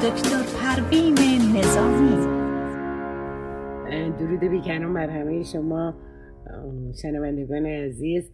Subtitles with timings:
[0.00, 1.14] دکتر پروین
[1.56, 2.16] نظامی.
[4.18, 5.94] درود بیکنم بر همه شما
[7.02, 8.30] شنوندگان عزیز.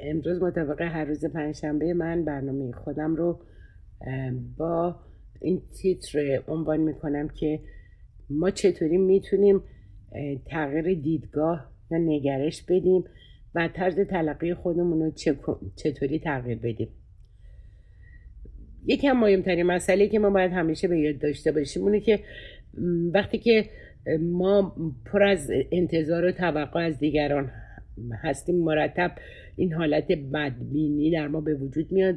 [0.00, 3.40] امروز مطابق هر روز پنجشنبه من برنامه خودم رو
[4.56, 4.96] با
[5.40, 7.60] این تیتر عنوان می‌کنم که
[8.30, 9.62] ما چطوری می‌تونیم
[10.46, 13.04] تغییر دیدگاه یا نگرش بدیم
[13.54, 15.10] و طرز تلقی خودمون رو
[15.76, 16.88] چطوری تغییر بدیم.
[18.86, 22.20] یکی از مهمترین مسئله که ما باید همیشه به یاد داشته باشیم اونه که
[23.14, 23.64] وقتی که
[24.20, 24.76] ما
[25.12, 27.50] پر از انتظار و توقع از دیگران
[28.22, 29.12] هستیم مرتب
[29.56, 32.16] این حالت بدبینی در ما به وجود میاد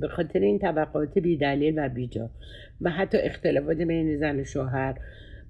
[0.00, 2.30] به خاطر این توقعات بیدلیل و بیجا
[2.80, 4.94] و حتی اختلافات بین زن و شوهر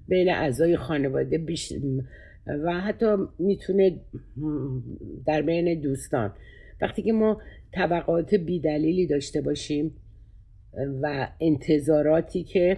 [0.07, 1.73] بین اعضای خانواده بیش
[2.47, 3.05] و حتی
[3.39, 3.99] می‌تونه
[5.25, 6.33] در بین دوستان.
[6.81, 7.41] وقتی که ما
[7.73, 9.91] توقعات بیدلیلی داشته باشیم
[11.01, 12.77] و انتظاراتی که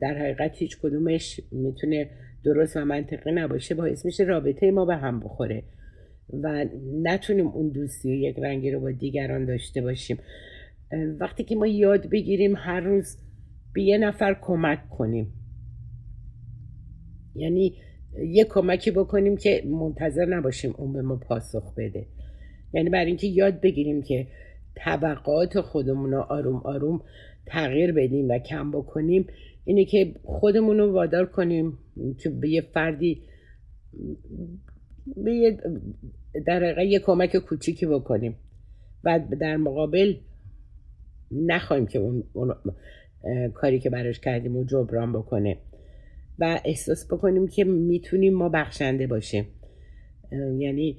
[0.00, 2.10] در حقیقت هیچ کدومش می‌تونه
[2.44, 5.62] درست و منطقی نباشه باعث میشه رابطه ما به هم بخوره
[6.42, 6.66] و
[7.02, 10.18] نتونیم اون دوستی و یک رنگی رو با دیگران داشته باشیم.
[11.20, 13.16] وقتی که ما یاد بگیریم هر روز
[13.74, 15.32] به یه نفر کمک کنیم.
[17.34, 17.74] یعنی
[18.28, 22.06] یه کمکی بکنیم که منتظر نباشیم اون به ما پاسخ بده.
[22.72, 24.26] یعنی برای اینکه یاد بگیریم که
[24.84, 27.02] طبقات خودمون رو آروم آروم
[27.46, 29.26] تغییر بدیم و کم بکنیم
[29.64, 31.78] اینه که خودمون رو وادار کنیم
[32.18, 33.22] که به یه فردی
[35.16, 35.58] به یه
[36.46, 38.36] در یه کمک کوچیکی بکنیم.
[39.04, 40.14] و در مقابل
[41.30, 42.54] نخواهیم که اون, اون
[43.54, 45.56] کاری که براش کردیم و جبران بکنه.
[46.38, 49.46] و احساس بکنیم که می‌تونیم ما بخشنده باشیم.
[50.58, 50.98] یعنی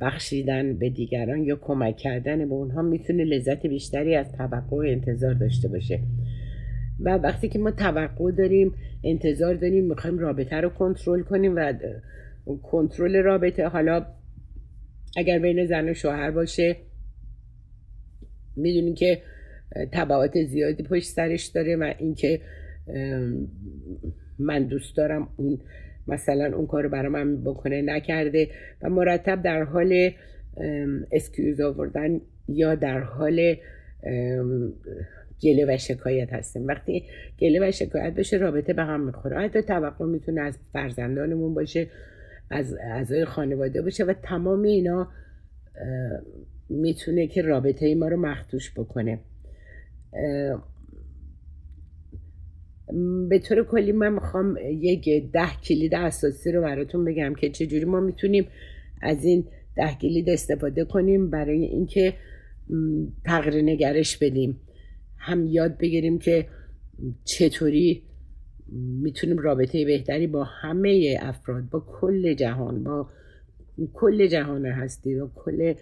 [0.00, 5.34] بخشیدن به دیگران یا کمک کردن به اونها می‌تونه لذت بیشتری از توقع و انتظار
[5.34, 6.00] داشته باشه.
[7.00, 8.74] و وقتی که ما توقع داریم
[9.04, 11.72] انتظار داریم می‌خوایم رابطه رو کنترل کنیم و
[12.62, 13.68] کنترل رابطه.
[13.68, 14.06] حالا
[15.16, 16.76] اگر بین زن و شوهر باشه
[18.56, 19.22] می‌دونیم که
[19.92, 22.40] تبعات زیادی پشت سرش داره و اینکه
[24.38, 25.58] من دوست دارم اون
[26.08, 28.48] مثلا اون کار برای من بکنه نکرده
[28.82, 30.10] و مرتب در حال
[31.12, 33.56] اسکیوز آوردن یا در حال
[35.42, 36.66] گله و شکایت هستیم.
[36.66, 37.04] وقتی
[37.40, 39.38] گله و شکایت بشه رابطه به هم می‌خوره.
[39.40, 41.86] حتی توقع می‌تونه از فرزندانمون باشه
[42.50, 45.08] از اعضای خانواده باشه و تمام اینا
[46.70, 49.18] می‌تونه که رابطه ای ما رو مختوش بکنه.
[53.28, 58.00] به طور کلی من می‌خوام یک ده کلید اساسی رو براتون بگم که چجوری ما
[58.00, 58.46] می‌تونیم
[59.02, 59.44] از این
[59.76, 62.14] ده کلید استفاده کنیم برای اینکه
[63.24, 64.60] تغییر نگرش بدیم.
[65.18, 66.46] هم یاد بگیریم که
[67.24, 68.02] چطوری
[69.02, 73.08] می‌تونیم رابطه بهتری با همه افراد با کل جهان با
[73.92, 75.74] کل جهان هستی و کل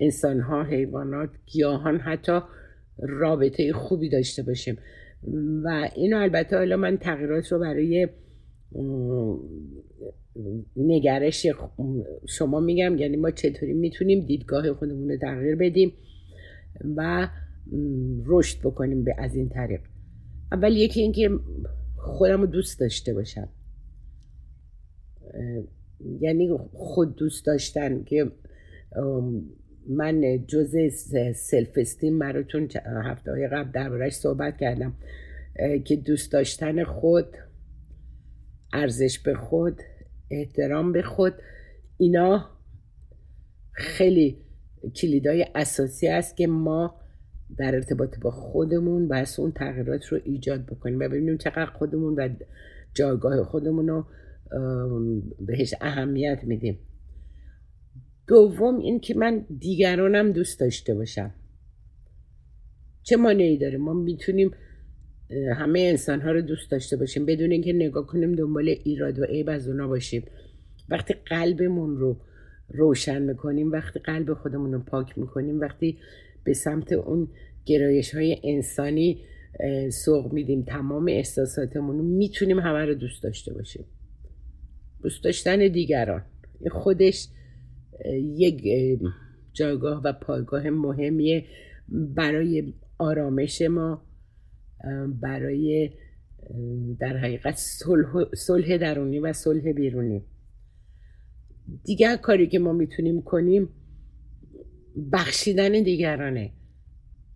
[0.00, 2.40] انسان ها حیوانات گیاهان حتی
[2.98, 4.78] رابطه خوبی داشته باشیم.
[5.64, 8.08] و اینو البته حالا من تغییرات رو برای
[10.76, 11.46] نگرش
[12.28, 15.92] شما میگم یعنی ما چطوری می‌تونیم دیدگاه خودمون رو تغییر بدیم
[16.96, 17.28] و
[18.26, 19.80] رشد بکنیم به از این طریق.
[20.52, 21.30] اول یکی اینکه
[21.96, 23.48] خودم رو دوست داشته باشم.
[26.20, 28.32] یعنی خود دوست داشتن که
[29.88, 30.76] من جز
[31.34, 32.68] سلف استیم براتون
[33.04, 34.92] هفته های قبل دربارهش صحبت کردم
[35.84, 37.26] که دوست داشتن خود
[38.72, 39.82] ارزش به خود
[40.30, 41.34] احترام به خود
[41.98, 42.50] اینا
[43.72, 44.38] خیلی
[44.96, 46.94] کلیدای اساسی است که ما
[47.56, 52.28] در ارتباط با خودمون بس اون تغییرات رو ایجاد بکنیم و ببینیم چقدر خودمون و
[52.94, 54.06] جایگاه خودمون رو
[55.40, 56.78] بهش اهمیت میدیم.
[58.26, 61.34] دوم این که من دیگرانم دوست داشته باشم.
[63.02, 64.50] چه مانعی داره؟ ما می‌تونیم
[65.56, 67.26] همه انسان ها رو دوست داشته باشیم.
[67.26, 70.24] بدون اینکه نگاه کنیم دنبال ایراد و عیب از اونا باشیم.
[70.88, 72.16] وقتی قلبمون رو
[72.68, 75.98] روشن می‌کنیم وقتی قلب خودمون رو پاک می‌کنیم وقتی
[76.44, 77.28] به سمت اون
[77.64, 79.24] گرایش های انسانی
[79.90, 83.84] سوق میدیم تمام احساساتمون رو می‌تونیم همه رو دوست داشته باشیم.
[85.02, 86.22] دوست داشتن دیگران.
[86.70, 87.28] خودش
[88.36, 88.62] یک
[89.52, 91.44] جایگاه و پایگاه مهمیه
[91.88, 94.06] برای آرامش ما
[95.20, 95.90] برای
[97.00, 97.54] در حقیقت
[98.34, 100.24] صلح درونی و صلح بیرونی.
[101.84, 103.68] دیگر کاری که ما می‌تونیم کنیم
[105.12, 106.52] بخشیدن دیگرانه.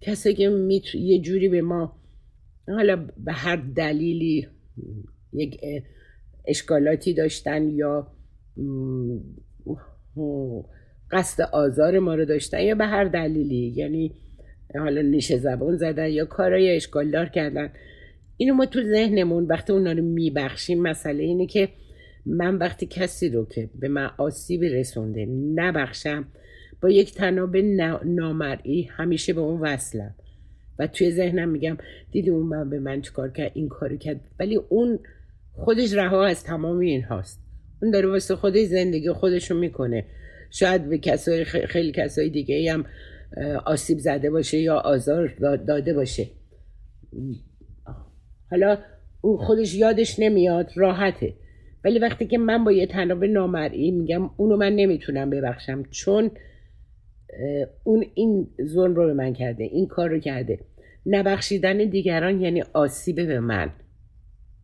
[0.00, 0.50] کسی که
[0.94, 2.02] یه جوری به ما
[2.68, 4.48] حالا به هر دلیلی
[5.32, 5.60] یک
[6.46, 8.12] اشکالاتی داشتن یا
[11.10, 14.12] قصد آزار ما رو داشتن یا به هر دلیلی؟ یعنی
[14.78, 17.70] حالا نیشه زبان زدن یا کارای اشکالدار کردن.
[18.36, 21.68] اینو ما تو ذهنمون وقتی اونا رو میبخشیم مسئله اینه که
[22.26, 26.24] من وقتی کسی رو که به من آسیبی رسونده نبخشم
[26.82, 27.56] با یک تناب
[28.04, 30.14] نامرئی همیشه به اون وصلم.
[30.78, 31.76] و توی ذهنم میگم
[32.12, 34.20] دیدی اون من به من چیکار کرد این کارو کرد.
[34.40, 34.98] ولی اون
[35.52, 37.45] خودش رها از تمام این هاست
[37.82, 40.05] اون داره واسه خودش زندگی خودشو می‌کنه.
[40.50, 42.84] شاید به کسای خیلی کسای دیگه هم
[43.67, 45.34] آسیب زده باشه یا آزار
[45.69, 46.26] داده باشه.
[48.50, 48.78] حالا
[49.20, 51.34] اون خودش یادش نمیاد راحته.
[51.84, 55.82] ولی وقتی که من با یه تناب نامرئی میگم اونو من نمی‌تونم ببخشم.
[55.90, 56.31] چون
[57.84, 60.58] اون این ظلم رو به من کرده این کار رو کرده.
[61.06, 63.70] نبخشیدن دیگران یعنی آسیب به من.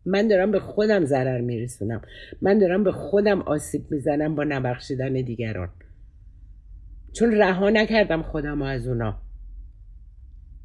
[0.05, 2.01] من دارم به خودم ضرر میرسونم.
[2.41, 5.69] من دارم به خودم آسیب می‌زنم با نبخشیدن دیگران.
[7.13, 9.19] چون رها نکردم خودم از اونا.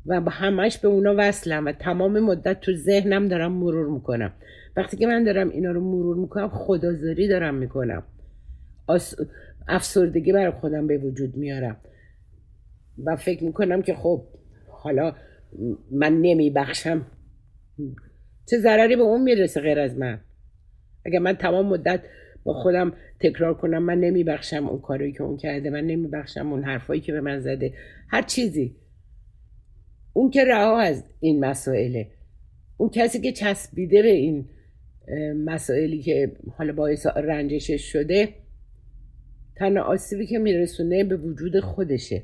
[0.07, 4.33] و با همش به اونا وصلم و تمام مدت تو ذهنم دارم مرور می‌کنم.
[4.77, 8.03] وقتی که من دارم اینا رو مرور می‌کنم خدازاری دارم می‌کنم.
[9.69, 11.77] افسردگی برای خودم به وجود میارم.
[13.05, 14.25] و فکر می‌کنم که خب
[14.69, 15.15] حالا
[15.91, 17.07] من نمیبخشم.
[18.51, 20.21] چه ضرری به اون می‌رسه غیر از من؟
[21.07, 22.01] اگر من تمام مدت
[22.45, 27.01] با خودم تکرار کنم من نمیبخشم اون کاری که اون کرده من نمیبخشم اون حرفایی
[27.01, 27.75] که به من زده.
[28.09, 28.77] هر چیزی.
[30.13, 32.11] اون که رها از این مسائله.
[32.77, 34.49] اون کسی که چسبیده به این
[35.45, 38.29] مسائلی که حالا باعث رنجشش شده
[39.57, 42.23] تنها آسیبی که میرسونه به وجود خودشه.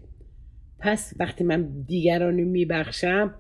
[0.79, 3.35] پس وقتی من دیگران میبخشم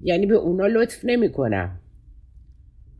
[0.00, 1.78] یعنی به اونا لطف نمی‌کنم.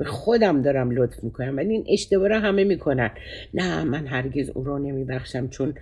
[0.02, 3.10] به خودم دارم لطف می‌کنم ولی این اشتباه رو همه می‌کنن.
[3.54, 5.74] نه من هرگز او رو نمیبخشم چون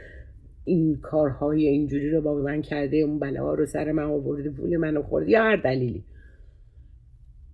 [0.64, 5.02] این کارهای اینجوری رو با من کرده اون بله رو سر من آورده پول منو
[5.02, 6.04] خورده یا هر دلیلی.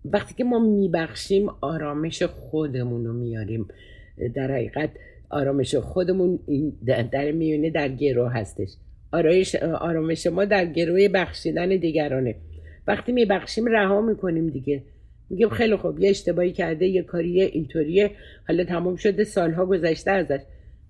[0.04, 3.69] وقتی که ما میبخشیم آرامش خودمون رو میاریم.
[4.34, 4.90] در حقیقت
[5.30, 6.38] آرامش خودمون
[7.12, 8.69] در میونه در گروه هستش.
[9.80, 12.34] آرامش ما در گروه بخشیدن دیگرانه.
[12.86, 14.82] وقتی میبخشیم رها می‌کنیم دیگه.
[15.31, 18.11] میگم خیلی خوب یه اشتباهی کرده یه کاریه اینطوریه.
[18.49, 20.40] حالا تمام شده سالها گذشته ازش.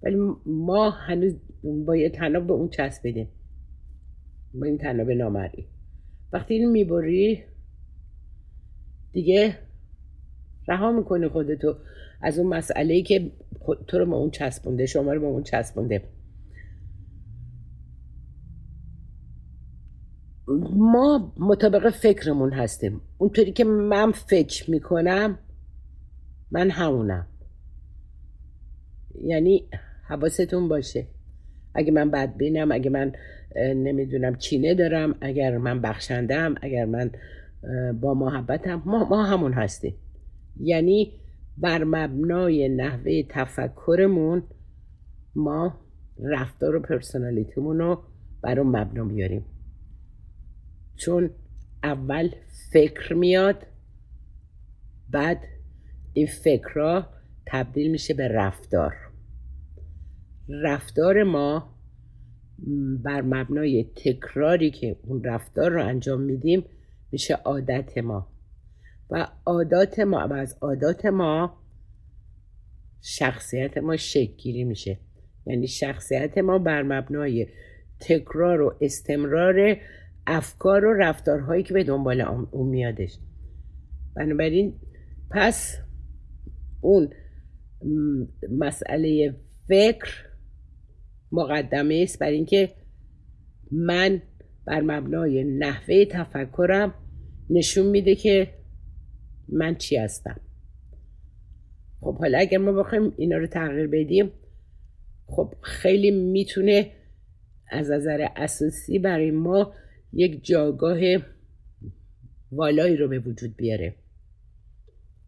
[0.02, 0.16] ولی
[0.46, 1.34] ما هنوز
[1.86, 3.28] با یه تناب به اون چسبیدیم.
[4.54, 5.66] با این تناب نامری
[6.32, 7.42] وقتی اینو می‌بری
[9.12, 9.58] دیگه
[10.68, 11.76] رها می‌کنی خودتو.
[12.22, 13.30] از اون مسئله ای که
[13.86, 16.02] تو رو با اون چسبونده شما رو با اون چسبونده.
[20.76, 23.00] ما مطابق فکرمون هستیم.
[23.18, 25.38] اونطوری که من فکر می‌کنم
[26.50, 27.26] من همونم.
[29.22, 29.68] یعنی
[30.08, 31.06] حواستون باشه.
[31.74, 33.12] اگه من بدبینم اگه من
[33.56, 37.10] نمی‌دونم چینه دارم اگر من بخشندم اگر من
[38.00, 39.94] با محبتم ما, ما همون هستیم.
[40.60, 41.12] یعنی
[41.58, 44.42] بر مبنای نحوه تفکرمون
[45.34, 45.74] ما
[46.24, 48.02] رفتار و پرسنالیتیمون رو
[48.42, 49.44] بر اون مبنا بیاریم
[50.96, 51.30] چون
[51.82, 52.30] اول
[52.72, 53.66] فکر میاد
[55.10, 55.44] بعد
[56.12, 57.06] این فکرها
[57.46, 58.94] تبدیل میشه به رفتار.
[60.48, 61.76] رفتار ما
[63.02, 66.64] بر مبنای تکراری که اون رفتار رو انجام میدیم
[67.12, 68.28] میشه عادت ما.
[69.10, 71.58] و عادات ما و از عادات ما
[73.00, 74.98] شخصیت ما شکلگیری میشه.
[75.46, 77.46] یعنی شخصیت ما بر مبنای
[78.00, 79.76] تکرار و استمرار
[80.26, 83.18] افکار و رفتارهایی که به دنبال اون میادش.
[84.16, 84.74] بنابراین
[85.30, 85.78] پس
[86.80, 87.08] اون
[88.50, 89.34] مسئله
[89.68, 90.26] فکر
[91.32, 92.72] مقدمه است بر اینکه
[93.70, 94.22] من
[94.66, 96.94] بر مبنای نحوه تفکرم
[97.50, 98.54] نشون میده که
[99.48, 100.40] من چی هستم.
[102.00, 104.32] خب حالا اگر ما بخوایم اینا رو تغییر بدیم
[105.26, 106.90] خب خیلی می‌تونه
[107.70, 109.72] از نظر اساسی برای ما
[110.12, 110.98] یک جاگاه
[112.52, 113.94] والایی رو به وجود بیاره.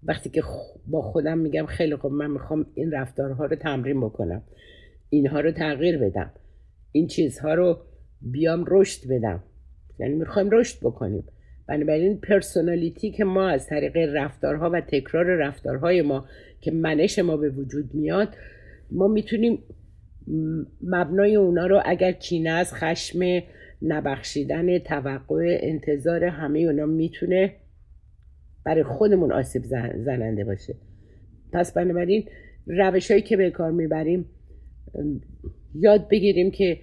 [0.02, 0.42] وقتی که
[0.86, 4.42] با خودم میگم خیلی خب من می‌خوام این رفتارها رو تمرین بکنم
[5.10, 6.30] اینها رو تغییر بدم
[6.92, 7.78] این چیزها رو
[8.20, 9.42] بیام رشد بدم.
[9.98, 11.24] یعنی می‌خوایم رشد بکنیم.
[11.66, 16.26] بنابراین پرسونالیتی که ما از طریق رفتارها و تکرار رفتارهای ما
[16.60, 18.28] که منش ما به وجود میاد
[18.90, 19.62] ما می‌تونیم
[20.82, 23.40] مبنای اونا رو اگر کینه از خشم
[23.82, 27.54] نبخشیدن توقع انتظار همه اونا می‌تونه
[28.64, 29.62] برای خودمون آسیب
[30.04, 30.74] زننده باشه.
[31.52, 32.24] پس بنابراین
[32.66, 34.26] روش هایی که به کار می‌بریم
[35.74, 36.78] یاد بگیریم که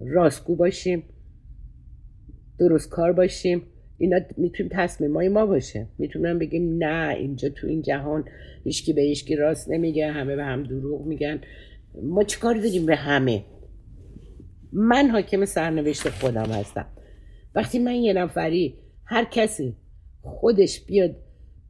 [0.00, 1.02] راستگو باشیم
[2.58, 3.62] درست کار باشیم
[3.98, 5.86] اینا می‌تونیم تصمیم ما باشه.
[5.98, 8.24] می‌تونیم بگیم نه اینجا تو این جهان
[8.64, 11.40] هیچکی به هیچکی راست نمیگه همه به هم دروغ میگن.
[12.02, 13.44] ما چیکار داریم به همه؟
[14.72, 16.86] من حاکم سرنوشت خودم هستم.
[17.54, 19.76] وقتی من یه نفری هر کسی
[20.20, 21.16] خودش بیاد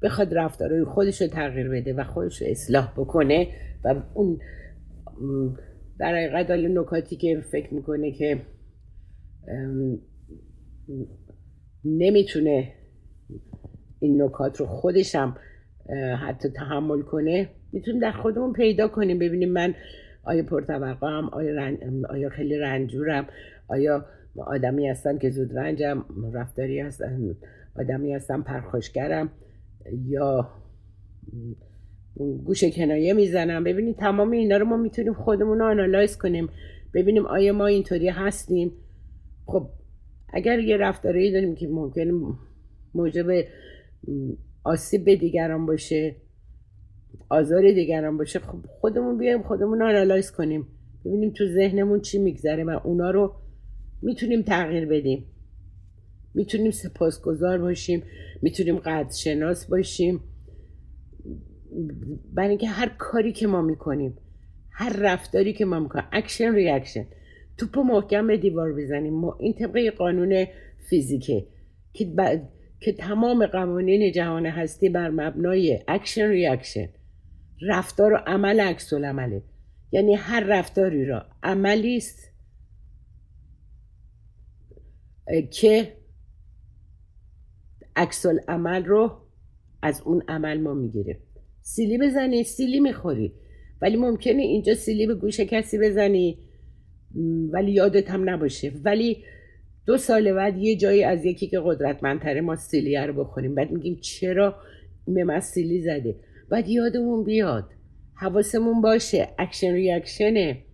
[0.03, 3.49] بخواد رفتارهای خودش رو تغییر بده و خودش رو اصلاح بکنه
[3.85, 4.39] و اون
[5.99, 8.41] در حقیقت نکاتی که فکر می‌کنه که
[11.85, 12.73] نمی‌تونه
[14.01, 15.37] این نکات رو خودش هم
[16.27, 19.19] حتی تحمل کنه می‌تونیم در خودمون پیدا کنیم.
[19.19, 19.75] ببینیم من
[20.29, 21.77] آیا پرتوقعم آیا,
[22.09, 23.27] آیا خیلی رنجورم؟
[23.69, 24.07] آیا
[24.47, 27.37] آدمی هستم که زود رنجم؟ رفتاری هستم
[27.77, 29.31] آدمی هستم پرخاشگرم؟
[30.07, 30.49] یا
[32.45, 36.49] گوش کنایه می‌زنم؟ ببینید تمام اینا رو ما می‌تونیم خودمون رو آنالایز کنیم.
[36.95, 38.73] ببینیم آیا ما اینطوری هستیم؟
[39.47, 39.71] خب
[40.33, 42.13] اگر یه رفتاری داریم که ممکنه
[42.95, 43.27] موجب
[44.65, 46.17] آسیب به دیگران باشه
[47.29, 50.67] آزار دیگران باشه خب خودمون بیایم خودمون آنالایز کنیم.
[51.05, 53.35] ببینیم تو ذهنمون چی میگذره و اونا رو
[54.03, 55.25] می‌تونیم تغییر بدیم.
[56.35, 58.03] می‌تونیم سپاسگزار باشیم
[58.43, 60.21] می‌تونیم قدرشناس باشیم.
[62.33, 64.19] برای اینکه هر کاری که ما می‌کنیم
[64.71, 67.07] هر رفتاری که ما می‌کنیم action reaction
[67.59, 69.15] توپ محکم به دیوار بزنیم.
[69.15, 70.47] ما این طبق قانون
[70.91, 71.47] فیزیکه
[71.93, 72.07] که,
[72.81, 76.89] که تمام قوانین جهان هستی بر مبنای action reaction
[77.63, 79.43] رفتار و عمل عکس عمله
[79.93, 81.27] یعنی هر رفتاری را.
[81.43, 82.29] عملی است.
[85.53, 85.93] که
[87.97, 89.13] عکس عمل رو
[89.83, 91.19] از اون عمل ما می‌گیریم.
[91.61, 93.33] سیلی بزنی سیلی می‌خوری.
[93.83, 96.39] ولی ممکنه اینجا سیلی به گوش کسی بزنی.
[97.53, 98.73] ولی یادت هم نباشه.
[98.85, 99.25] ولی
[99.87, 103.55] دو سال بعد یه جایی از یکی که قدرتمندتره ما سیلیه رو بخوریم.
[103.55, 104.57] بعد میگیم چرا
[105.07, 106.17] به من سیلی زده
[106.51, 107.65] بعد یادمون بیاد
[108.15, 110.65] حواسمون باشه action reaction ه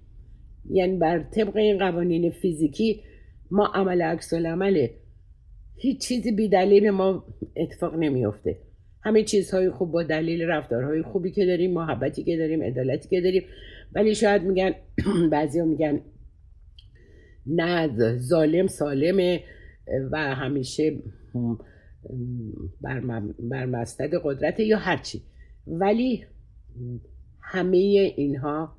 [0.70, 3.02] یعنی بر طبق این قوانین فیزیکی
[3.50, 4.90] ما عمل عکس عمله
[5.76, 7.24] هیچ چیزی بی دلیل ما
[7.56, 8.58] اتفاق نمیافته.
[9.02, 13.42] همه چیزهای خوب با دلیل رفتارهای خوبی که داریم محبتی که داریم عدالتی که داریم.
[13.94, 14.74] ولی شاید میگن
[15.32, 16.00] بعضی میگن
[17.46, 17.88] نه
[18.18, 19.40] ظالم سالمه
[20.12, 20.98] و همیشه
[23.50, 25.22] بر مستد قدرت یا هرچی
[25.66, 26.24] ولی
[27.40, 27.76] همه
[28.16, 28.76] اینها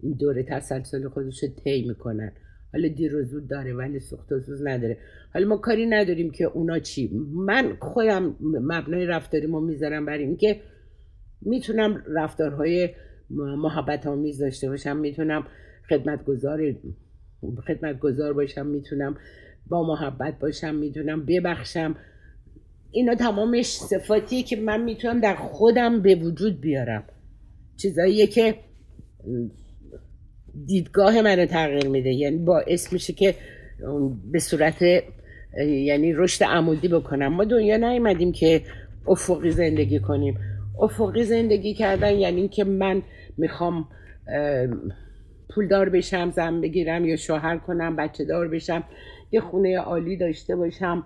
[0.00, 2.32] این دوره تسلسل خودش رو طی می‌کنن.
[2.72, 4.98] حالا دیر و زود داره ولی سخت و سوز نداره.
[5.34, 7.10] حالا ما کاری نداریم که اونا چی.
[7.32, 10.60] من خودم مبنای رفتاری ما می‌ذارم بر اینکه
[11.40, 12.90] می‌تونم رفتارهای
[13.30, 15.46] محبت آمیز داشته باشم می‌تونم
[15.88, 16.74] خدمتگزار
[17.66, 19.16] خدمتگزار باشم می‌تونم
[19.66, 21.96] با محبت باشم می‌تونم ببخشم.
[22.94, 27.04] اینا تمامش صفاتیه که من می‌تونم در خودم به وجود بیارم.
[27.76, 28.54] چیزاییه که
[30.66, 32.10] دیدگاه منو تغییر میده.
[32.10, 33.34] یعنی باعث میشه که
[34.32, 34.82] به صورت
[35.66, 37.28] یعنی رشد عمودی بکنم.
[37.28, 38.62] ما دنیا نیومدیم که
[39.08, 40.38] افقی زندگی کنیم.
[40.80, 43.02] افقی زندگی کردن یعنی که من
[43.38, 43.88] می‌خوام
[45.54, 48.84] پولدار بشم زن بگیرم یا شوهر کنم بچه دار بشم
[49.32, 51.04] یه خونه عالی داشته باشم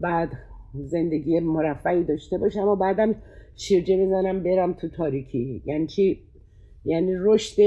[0.00, 0.28] بعد
[0.74, 3.14] زندگی مرفعی داشته باشم و بعدم
[3.56, 5.62] شیرجه بزنم برم تو تاریکی.
[5.66, 6.18] یعنی چی؟
[6.84, 7.62] یعنی رشد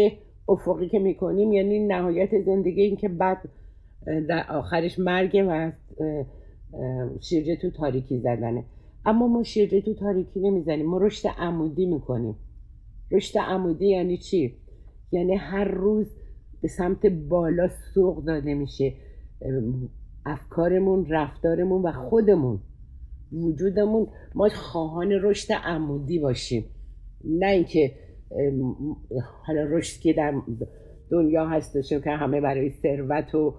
[0.49, 3.37] افقی که می‌کنیم یعنی نهایت زندگی این که بعد
[4.29, 5.71] در آخرش مرگ و
[7.19, 8.63] شیرجه تو تاریکی زدنه.
[9.05, 12.35] اما ما شیرجه تو تاریکی نمی‌زنیم ما رشد عمودی می‌کنیم.
[13.11, 14.55] رشد عمودی یعنی چی؟
[15.11, 16.07] یعنی هر روز
[16.61, 18.93] به سمت بالا سوق داده میشه
[20.25, 22.59] افکارمون رفتارمون و خودمون.
[23.31, 26.65] وجودمون ما خواهان رشد عمودی باشیم.
[27.25, 27.91] نه اینکه
[29.47, 30.33] حالا رشد که در
[31.09, 33.55] دنیا هستش که همه برای ثروت و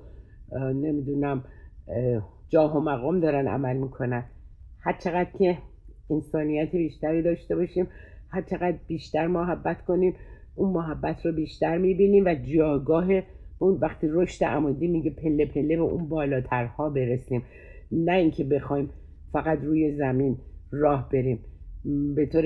[0.75, 1.45] نمی‌دونم
[2.49, 4.25] جاه و مقام دارن عمل می‌کنن.
[4.81, 5.59] هر چقدر که
[6.11, 7.89] انسانیت بیشتری داشته باشیم
[8.31, 10.15] هر چقدر بیشتر محبت کنیم
[10.55, 13.07] اون محبت رو بیشتر می‌بینیم و جاگاه
[13.59, 17.43] اون وقتی رشد عمودی میگه پله پله به اون بالاترها برسیم.
[17.93, 18.91] نه اینکه بخوایم
[19.33, 20.37] فقط روی زمین
[20.71, 21.39] راه بریم.
[22.17, 22.45] به طور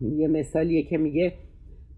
[0.00, 1.32] یه مثالیه که میگه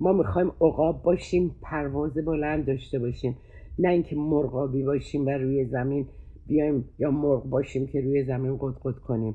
[0.00, 3.36] ما می‌خوایم عقاب باشیم پرواز بلند داشته باشیم.
[3.78, 6.06] نه اینکه مرغابی باشیم و روی زمین
[6.46, 9.34] بیایم یا مرغ باشیم که روی زمین قد کنیم.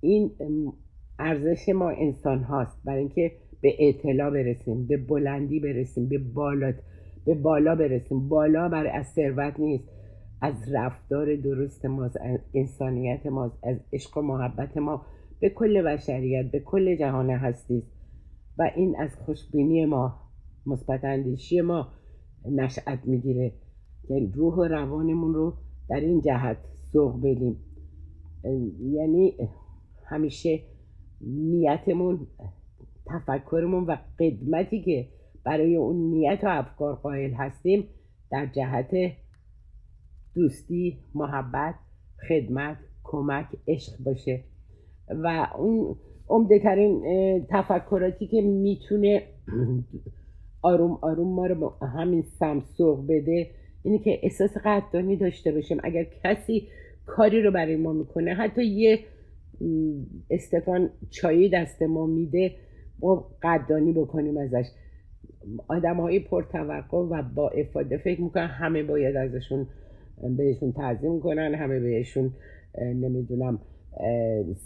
[0.00, 0.30] این
[1.18, 2.84] ارزش ما انسان هاست.
[2.84, 6.72] برای اینکه به اطلاع برسیم به بلندی برسیم به بالا
[7.26, 8.28] به بالا برسیم.
[8.28, 9.84] بالا برای از ثروت نیست.
[10.40, 15.06] از رفتار درست ما از انسانیت ما از عشق و محبت ما
[15.40, 17.82] به کل بشریت به کل جهان هستی
[18.58, 20.20] و این از خوشبینی ما
[20.66, 21.88] مثبت اندیشی ما
[22.50, 23.52] نشأت می‌گیره.
[24.10, 25.54] یعنی روح و روانمون رو
[25.88, 26.56] در این جهت
[26.92, 27.56] سوق بدیم.
[28.80, 29.34] یعنی
[30.04, 30.60] همیشه
[31.20, 32.26] نیتمون
[33.06, 35.08] تفکرمون و قدمتی که
[35.44, 37.84] برای اون نیت و افکار قائل هستیم
[38.30, 38.90] در جهت
[40.34, 41.74] دوستی محبت
[42.28, 44.44] خدمت کمک عشق باشه.
[45.08, 45.96] و اون
[46.28, 47.02] عمده ترین
[47.50, 49.22] تفکراتی که می‌تونه
[50.62, 53.50] آروم آروم ما رو همین سمت سوق بده
[53.82, 55.78] اینه که احساس قدردانی داشته باشیم.
[55.82, 56.68] اگر کسی
[57.06, 58.98] کاری رو برای ما می‌کنه حتی یه
[60.30, 62.54] استفان چایی دست ما میده
[63.00, 64.66] ما قدردانی بکنیم ازش.
[65.68, 69.66] آدم های پرتوقع و با افاده فکر می‌کنن همه باید ازشون
[70.36, 72.34] بهشون تعظیم کنن همه بهشون
[72.78, 73.60] نمی‌دونم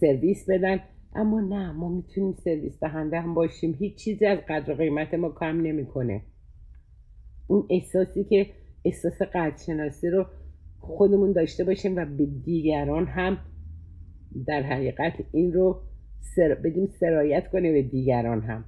[0.00, 0.80] سرویس بدن.
[1.14, 3.74] اما نه ما می‌تونیم سرویس دهنده هم باشیم.
[3.78, 6.22] هیچ چیزی از قدر قیمت ما کم نمی‌کنه.
[7.46, 8.46] اون احساسی که
[8.84, 10.26] احساس قدرشناسی رو
[10.78, 13.38] خودمون داشته باشیم و به دیگران هم
[14.46, 15.80] در حقیقت این رو
[16.20, 16.54] سر...
[16.54, 18.64] بدیم سرایت کنه به دیگران هم.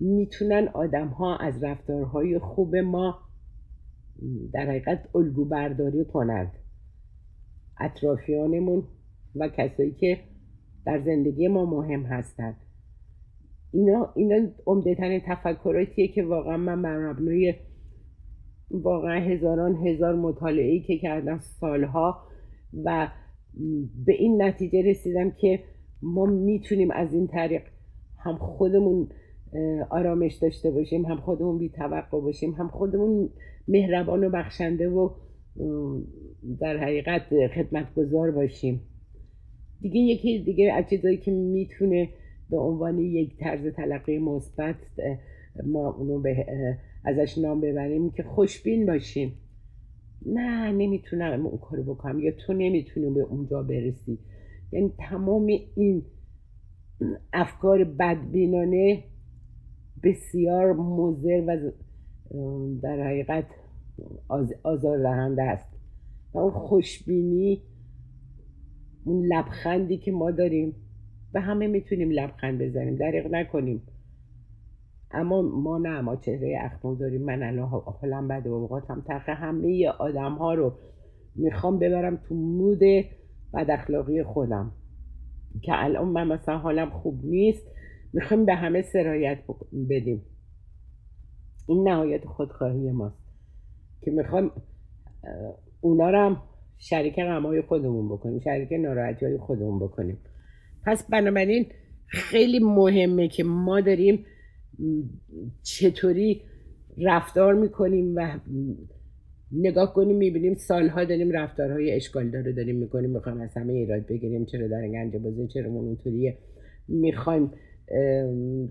[0.00, 3.18] می‌تونن آدم ها از رفتارهای خوب ما
[4.52, 6.52] در حقیقت الگو برداری کنند
[7.80, 8.84] اطرافیانمون
[9.36, 10.18] و کسایی که
[10.86, 12.56] در زندگی ما مهم هستند.
[13.72, 17.54] اینا اینا عمده ترین تفکراتیه که واقعا من بر مبنای
[18.70, 22.22] واقعا هزاران هزار مطالعه ای که کردم سالها
[22.84, 23.08] و
[24.06, 25.60] به این نتیجه رسیدم که
[26.02, 27.62] ما می‌تونیم از این طریق
[28.18, 29.08] هم خودمون
[29.90, 33.30] آرامش داشته باشیم هم خودمون بی توقع باشیم هم خودمون
[33.68, 35.10] مهربان و بخشنده و
[36.60, 37.22] در حقیقت
[37.54, 38.80] خدمتگذار باشیم.
[39.80, 42.08] دیگه یکی دیگه از چیزایی که می‌تونه
[42.50, 44.76] به عنوان یک طرز تلقی مثبت
[45.66, 46.46] ما اونو به
[47.04, 49.32] ازش نام ببریم که خوشبین باشیم.
[50.26, 54.18] نه نمی‌تونم اون کارو بکنم یا تو نمی‌تونی به اونجا برسی.
[54.72, 56.02] یعنی تمام این
[57.32, 59.04] افکار بدبینانه
[60.06, 61.70] بسیار مضر و
[62.82, 63.44] در حقیقت
[64.62, 65.68] آزار دهنده است.
[66.34, 67.62] و اون خوشبینی
[69.04, 70.74] اون لبخندی که ما داریم
[71.32, 73.82] به همه می‌تونیم لبخند بزنیم دریغ نکنیم.
[75.10, 79.88] اما ما نه ما چهره اخمو داریم من الان حالم بده و اوقاتم تخه همه
[79.88, 80.72] آدم ها رو
[81.34, 82.80] می‌خوام ببرم تو مود
[83.54, 84.72] بد اخلاقی خودم.
[85.62, 87.66] که الان من مثلا حالم خوب نیست.
[88.12, 89.38] می‌خوایم به همه سرایت
[89.90, 90.22] بدیم.
[91.68, 93.16] این نهایت خودخواهی ماست
[94.00, 94.50] که می‌خوایم
[95.80, 96.42] اونا رو هم
[96.78, 100.18] شریک غمای خودمون بکنیم شریک ناراحتی های خودمون بکنیم.
[100.84, 101.66] پس بنابراین
[102.06, 104.26] خیلی مهمه که ما داریم
[105.62, 106.42] چطوری
[106.98, 108.38] رفتار می‌کنیم و
[109.52, 114.44] نگاه کنیم می‌بینیم سالها داریم رفتارهای اشکال داره داریم می‌کنیم می‌خوایم از همه ایراد بگیریم
[114.44, 116.38] چرا در گنج بازه چرا اونطوریه.
[116.88, 117.50] می‌خوایم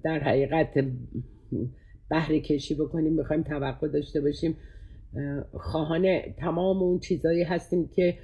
[0.03, 0.85] در حقیقت
[2.09, 4.57] بهره کشی بکنیم می‌خوایم توقع داشته باشیم.
[5.53, 8.17] خواهان تمام اون چیزایی هستیم که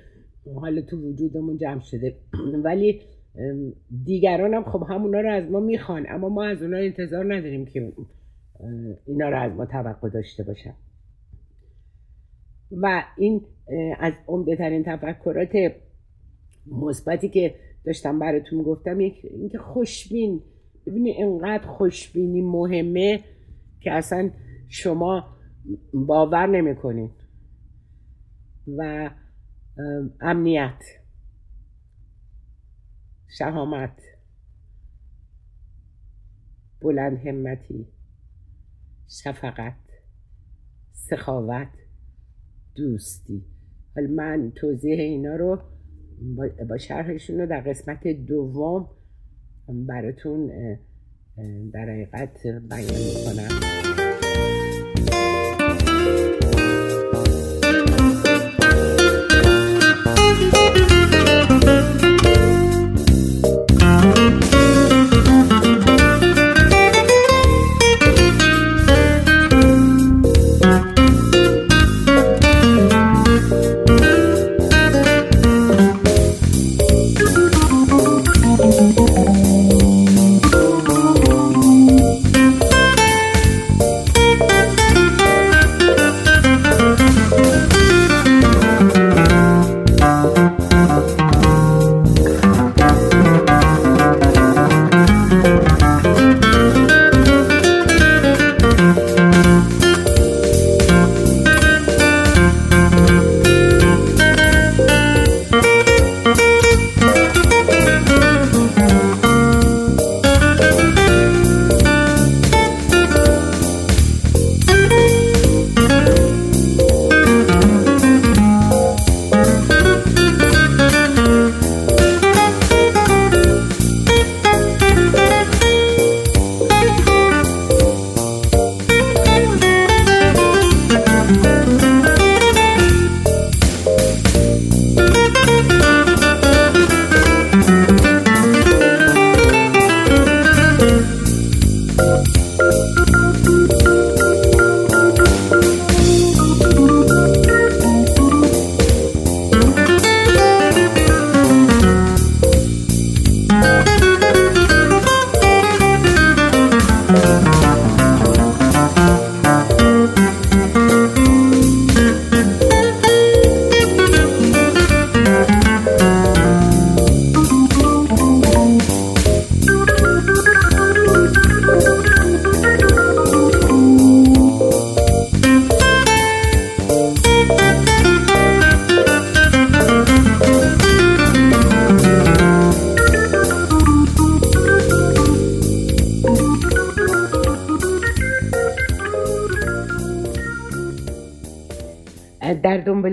[0.56, 2.16] حالا تو وجودمون جمع شده.
[2.66, 3.02] ولی
[4.04, 7.94] دیگران هم خب همونا رو از ما می‌خوان اما ما از اونا انتظار نداریم که
[9.06, 10.74] اینا رو از ما توقع داشته باشن.
[12.72, 13.42] و این
[14.00, 15.52] از عمده ترین تفکرات
[16.68, 20.42] مثبتی که داشتم براتون گفتم اینکه خوشبین
[20.86, 23.24] ببینید انقدر خوشبینی مهمه
[23.80, 24.32] که اصلا
[24.68, 25.38] شما
[25.94, 27.12] باور نمی‌کنید
[28.78, 29.10] و
[30.22, 30.84] امنیت.
[33.38, 34.02] شهامت.
[36.82, 37.88] بلند همتی.
[39.24, 39.76] شفقت.
[40.92, 41.72] سخاوت.
[42.76, 43.46] دوستی.
[43.96, 45.62] حالا من توضیح اینا رو
[46.70, 48.90] با شرحشون رو در قسمت دوم
[49.74, 50.48] براتون
[51.74, 53.81] در حقیقت بیان می‌کنم.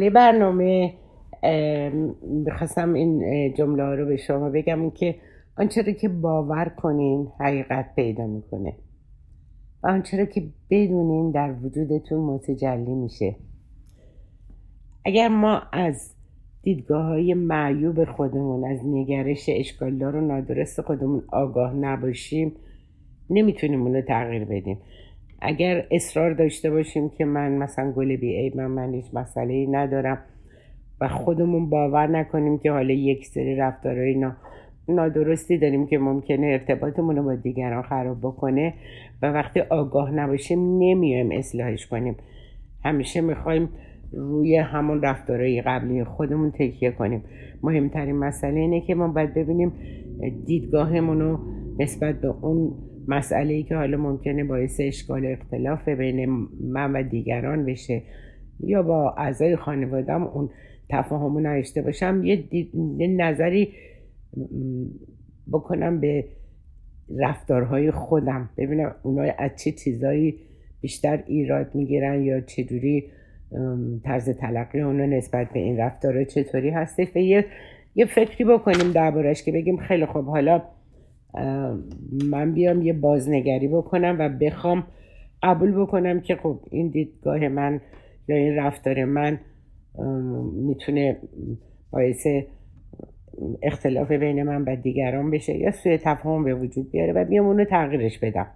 [0.09, 0.95] دنباله برنامه
[2.23, 5.15] می‌خواستم این جمله رو به شما بگم که
[5.57, 8.73] آنچه رو که باور کنین حقیقت پیدا می‌کنه
[9.83, 13.37] و آنچه رو که بدونین در وجودتون متجلی میشه.
[15.05, 16.15] اگر ما از
[16.63, 22.53] دیدگاه های معیوب خودمون از نگرش اشکالدار و نادرست خودمون آگاه نباشیم
[23.31, 24.79] نمی‌تونیم اونو تغییر بدیم.
[25.41, 29.67] اگر اصرار داشته باشیم که من مثلا گل بی ای من, من هیچ مسئله ای
[29.67, 30.19] ندارم
[31.01, 34.27] و خودمون باور نکنیم که حالا یک سری رفتارهای
[34.89, 38.75] نادرستی داریم که ممکنه ارتباطمون رو با دیگران خراب بکنه
[39.23, 42.17] و وقتی آگاه نباشیم نمیایم اصلاحش کنیم.
[42.85, 43.69] همیشه می‌خوایم
[44.13, 47.25] روی همون رفتارهای قبلی خودمون تکیه کنیم.
[47.63, 49.73] مهمترین مسئله اینه که ما باید ببینیم
[50.47, 51.39] دیدگاهمون رو
[51.79, 52.73] نسبت به اون
[53.09, 58.03] مسئله ای که حالا ممکنه باعث اشکال اختلاف بین من و دیگران بشه
[58.61, 60.51] یا با اعضای خانوادم اون
[60.91, 62.45] تفاهم نداشته باشم یه,
[62.99, 63.73] یه نظری
[65.53, 66.25] بکنم به
[67.19, 70.35] رفتارهای خودم ببینم اونا از چه چیزایی
[70.81, 73.05] بیشتر ایراد می‌گیرن یا چجوری
[74.05, 77.09] طرز تلقی اونا نسبت به این رفتارها چطوری هستش.
[77.15, 77.45] و یه
[77.95, 80.63] یه فکری بکنیم دربارش که بگیم خیلی خوب حالا
[82.31, 84.87] من بیام یه بازنگری بکنم و بخوام
[85.43, 87.81] قبول بکنم که خب این دیدگاه من
[88.29, 89.41] یا این رفتار من
[90.53, 91.17] می‌تونه
[91.91, 92.27] باعث
[93.63, 97.65] اختلاف بین من و دیگران بشه یا سوی تفاهم به وجود بیاره و بیام اونو
[97.65, 98.47] تغییرش بدم.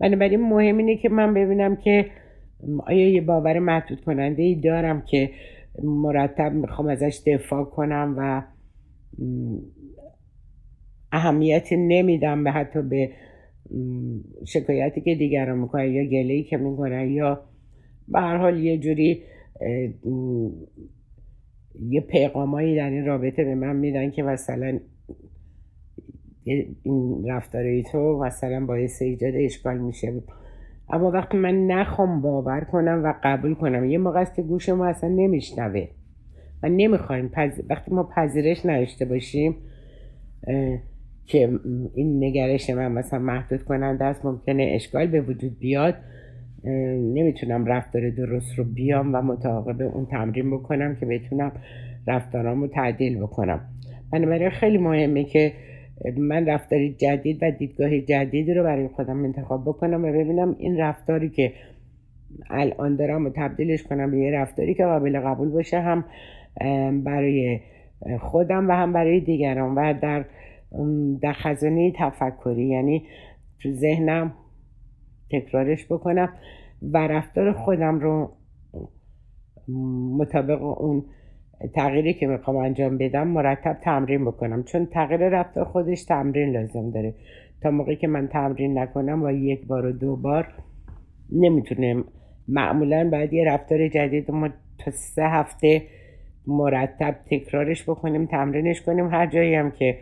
[0.00, 2.06] بنابراین مهم اینه که من ببینم که
[2.86, 5.30] آیا یه باور محدود کننده ای دارم که
[5.82, 8.42] مرتب می‌خوام ازش دفاع کنم و
[11.12, 13.10] اهمیتی نمیدم به حتی به
[14.46, 17.40] شکایتی که دیگران می‌کنن یا گله که می‌کنن یا
[18.08, 19.22] به هر حال یه جوری
[21.88, 24.78] یه پیغامایی در این رابطه به من میدن که مثلا
[26.44, 30.22] این رفتارهای تو مثلا باعث ایجاد اشکال میشه.
[30.90, 34.86] اما وقتی من نخوام باور کنم و قبول کنم یه موقع است که گوش ما
[34.86, 35.88] اصلا نمیشنوه
[36.62, 37.30] و نمی‌خوایم
[37.68, 39.56] وقتی ما پذیرش نداشته باشیم
[41.28, 41.50] که
[41.94, 45.94] این نگرش من مثلا محدود کننده است ممکنه اشکال به وجود بیاد.
[47.14, 51.52] نمی‌تونم رفتار درست رو بیام و متعاقب اون تمرین بکنم که بتونم
[52.06, 53.60] رفتارامو تعدیل بکنم.
[54.12, 55.52] بنابراین خیلی مهمه که
[56.16, 61.28] من رفتاری جدید و دیدگاه جدید رو برای خودم انتخاب بکنم و ببینم این رفتاری
[61.28, 61.52] که
[62.50, 66.04] الان دارم و تبدیلش کنم به یه رفتاری که قابل قبول باشه هم
[67.04, 67.60] برای
[68.20, 69.74] خودم و هم برای دیگران.
[69.74, 70.24] و در
[71.22, 73.06] در خزانه تفکری یعنی
[73.62, 74.34] تو ذهنم
[75.30, 76.32] تکرارش بکنم
[76.82, 78.30] و رفتار خودم رو
[80.18, 81.04] مطابق اون
[81.74, 84.62] تغییری که می‌خوام انجام بدم مرتب تمرین بکنم.
[84.62, 87.14] چون تغییر رفتار خودش تمرین لازم داره.
[87.62, 90.54] تا موقعی که من تمرین نکنم و یک بار و دو بار
[91.32, 92.04] نمی‌تونه
[92.48, 95.82] معمولا باید یه رفتار جدید ما تا سه هفته
[96.46, 99.08] مرتب تکرارش بکنیم تمرینش کنیم.
[99.08, 99.98] هر جایی هم که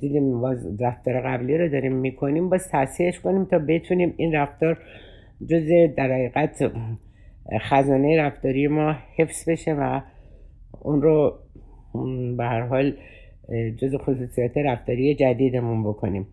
[0.00, 0.44] دیدیم
[0.80, 2.50] رفتار قبلی رو داریم می‌کنیم.
[2.50, 4.78] باز تصحیحش کنیم تا بتونیم این رفتار
[5.46, 6.72] جز در حقیقت
[7.60, 10.00] خزانه رفتاری ما حفظ بشه و
[10.82, 11.38] اون رو
[12.36, 12.96] به هر حال
[13.76, 16.26] جز خصوصیات رفتاری جدیدمون بکنیم.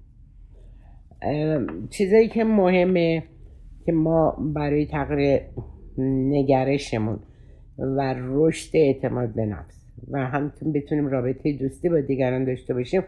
[1.89, 3.24] چیزایی که مهمه
[3.86, 5.42] که ما برای تغییر
[5.98, 7.20] نگرشمون
[7.78, 9.79] و رشد اعتماد به نفس.
[10.12, 13.04] و همتون بتونیم رابطه دوستی با دیگران داشته باشیم.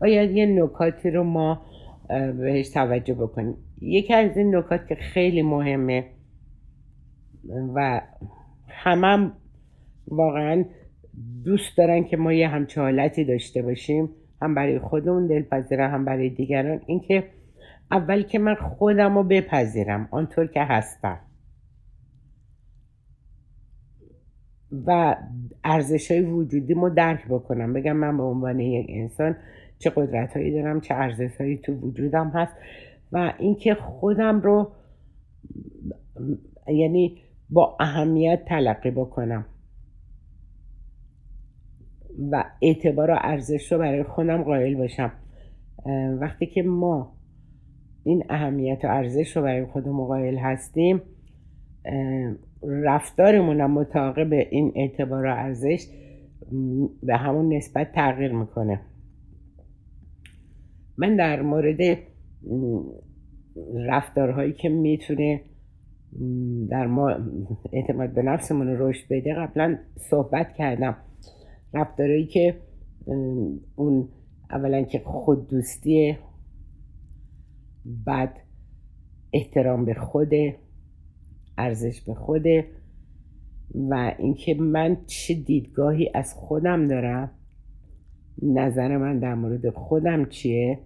[0.00, 1.62] باید یه نکاتی رو ما
[2.08, 3.54] بهش توجه بکنیم.
[3.80, 6.04] یکی از این نکات که خیلی مهمه
[7.74, 8.00] و
[8.68, 9.32] همم
[10.08, 10.64] واقعا
[11.44, 14.08] دوست دارن که ما یه همچه حالتی داشته باشیم
[14.42, 17.24] هم برای خودمون دلپذیرم هم برای دیگران اینکه
[17.90, 21.18] اول که من خودم رو بپذیرم آنطور که هستم.
[24.86, 25.16] و
[25.64, 27.72] ارزش های وجودی رو درک بکنم.
[27.72, 29.36] بگم من به عنوان یک انسان
[29.78, 32.52] چه قدرت هایی دارم چه ارزش هایی تو وجودم هست
[33.12, 34.72] و اینکه خودم رو
[36.68, 39.46] یعنی با اهمیت تلقی بکنم
[42.30, 45.12] و اعتبار و ارزش رو برای خودم قائل باشم.
[46.20, 47.12] وقتی که ما
[48.04, 51.00] این اهمیت و ارزش رو برای خودمون قائل هستیم
[52.62, 55.86] رفتارمون هم مطابق این اعتبار و ارزش
[57.02, 58.80] به همون نسبت تغییر می‌کنه.
[60.96, 61.98] من در مورد
[63.74, 65.40] رفتارهایی که می‌تونه
[66.70, 67.16] در ما
[67.72, 70.96] اعتماد به نفسمون رشد بده قبلا صحبت کردم.
[71.74, 72.54] رفتارهایی که
[73.76, 74.08] اون
[74.50, 76.18] اولا که خود دوستیه
[77.84, 78.36] بعد
[79.32, 80.56] احترام به خوده
[81.58, 82.66] ارزش به خوده
[83.74, 87.30] و اینکه من چه دیدگاهی از خودم دارم
[88.42, 90.78] نظر من در مورد خودم چیه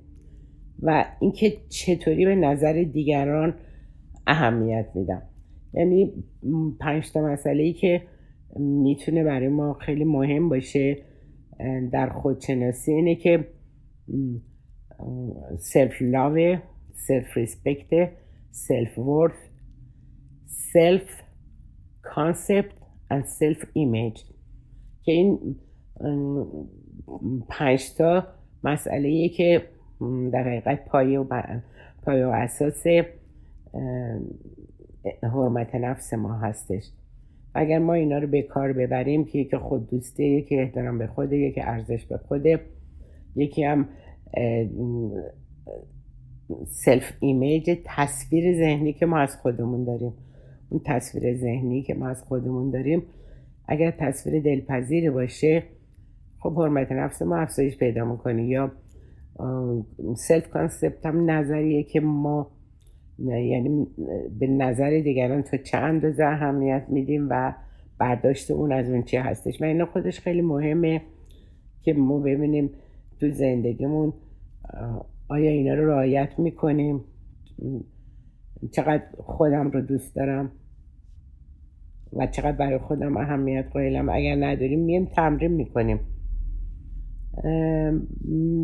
[0.82, 3.54] و اینکه چطوری به نظر دیگران
[4.26, 5.22] اهمیت میدم.
[5.74, 6.12] یعنی
[6.80, 8.02] پنج تا مسئله ای که
[8.56, 10.98] می‌تونه برای ما خیلی مهم باشه
[11.92, 13.48] در خودشناسی اینه که
[15.58, 16.56] self love
[16.94, 18.10] self respect
[18.50, 19.51] self worth
[20.72, 21.22] self
[22.02, 22.72] concept
[23.10, 24.20] و self image
[25.02, 25.56] که این
[27.48, 28.26] پنج تا
[28.64, 29.62] مسئله که
[30.32, 31.42] در حقیقت پایه و,
[32.02, 32.86] پایه و اساس
[35.22, 36.84] حرمت نفس ما هستش.
[37.54, 41.36] اگر ما اینا رو به کار ببریم که یکی خود دوسته یکی احترام به خوده
[41.36, 42.60] یکی ارزش به خوده
[43.36, 43.88] یکی هم
[46.66, 50.12] self image تصویر ذهنی که ما از خودمون داریم.
[50.72, 53.02] اون تصویر ذهنی که ما از خودمون داریم
[53.68, 55.62] اگر تصویر دلپذیر باشه
[56.38, 58.46] خب حرمت نفس ما افزایش پیدا می‌کنه.
[58.46, 58.72] یا
[60.16, 62.50] self concept هم نظریه که ما
[63.18, 63.86] یعنی
[64.38, 67.54] به نظر دیگران تا چه اندازه اهمیت میدیم و
[67.98, 69.62] برداشت اون از اون چی هستش.
[69.62, 71.02] و اینا خودش خیلی مهمه
[71.82, 72.70] که ما ببینیم
[73.20, 74.12] تو زندگیمون
[75.28, 77.00] آیا اینا رو رعایت می‌کنیم؟
[78.70, 80.52] چقدر خودم رو دوست دارم؟
[82.12, 84.08] و چقدر برای خودم اهمیت قائلم.
[84.08, 86.00] اگر نداریم میم تمرین می‌کنیم.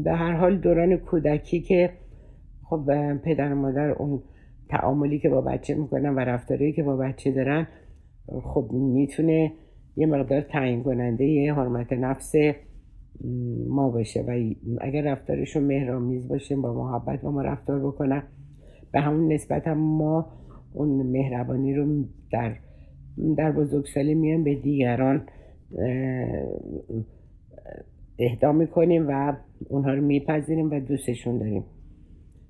[0.05, 1.91] به هر حال دوران کودکی که
[2.65, 4.23] خب پدر و مادر اون
[4.69, 7.67] تعاملی که با بچه می‌کنن و رفتاری که با بچه دارن
[8.43, 9.53] خب می‌تونه
[9.97, 12.33] یه مقدار تعیین کننده یه حرمت نفس
[13.69, 14.23] ما باشه.
[14.23, 18.23] و اگر رفتارشون مهرامیز باشه با محبت با ما رفتار بکنن
[18.93, 20.27] به همون نسبت هم ما
[20.73, 22.57] اون مهربانی رو در
[23.37, 25.27] در بزرگسالی میان به دیگران
[28.19, 29.37] اهدا می‌کنیم و
[29.69, 31.65] اونها رو میپذیریم و دوستشون داریم.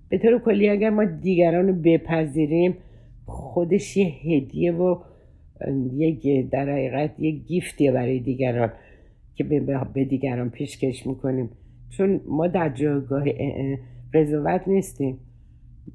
[0.08, 2.74] به طور کلی اگر ما دیگران رو بپذیریم
[3.26, 4.98] خودش یه هدیه و
[5.92, 8.72] یک در حقیقت یک گیفتیه برای دیگران
[9.34, 9.44] که
[9.94, 11.50] به دیگران پیشکش می‌کنیم.
[11.90, 13.24] چون ما در جایگاه
[14.14, 15.18] قضاوت نیستیم.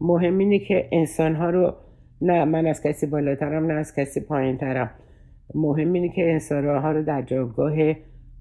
[0.01, 1.73] مهم اینه که انسان ها رو
[2.23, 4.91] نه من از کسی بالاترم نه از کسی پایینترم.
[5.55, 7.73] مهم اینه که انسان ها رو در جایگاه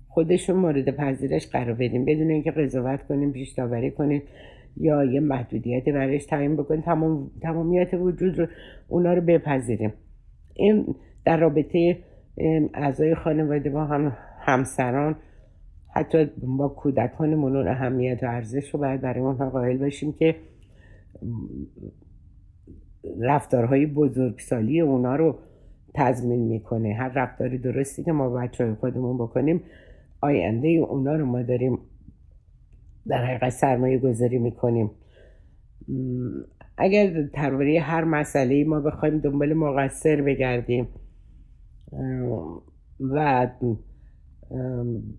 [0.08, 2.04] خودشون مورد پذیرش قرار بدیم.
[2.04, 4.22] بدون اینکه قضاوت کنیم پیش داوری کنیم
[4.76, 8.46] یا یه محدودیت برایش تعیین بکنیم تمام تمامیت وجود رو
[8.88, 9.92] اونا رو بپذیریم.
[10.54, 11.98] این در رابطه
[12.74, 15.16] اعضای خانواده با هم همسران
[15.94, 20.34] حتی با کودکانمون اون اهمیت و ارزش رو باید برای اونها قائل باشیم که
[23.20, 25.38] رفتارهای بزرگسالی اونا رو
[25.94, 26.94] تضمین می‌کنه.
[26.94, 29.62] هر رفتاری درستی که ما بچه های خودمون بکنیم
[30.20, 31.78] آینده اونا رو ما داریم
[33.06, 34.90] در حقیقت سرمایه گذاری می‌کنیم.
[36.78, 40.88] اگر درباره هر مسئله ما بخوایم دنبال مقصر بگردیم
[43.00, 43.48] و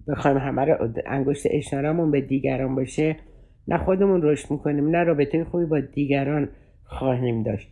[0.08, 3.16] بخوایم همه رو انگشت اشارمون به دیگران باشه
[3.68, 6.50] نه خودمون رشد می‌کنیم نه رابطه خوبی با دیگران
[6.84, 7.72] خواهیم داشت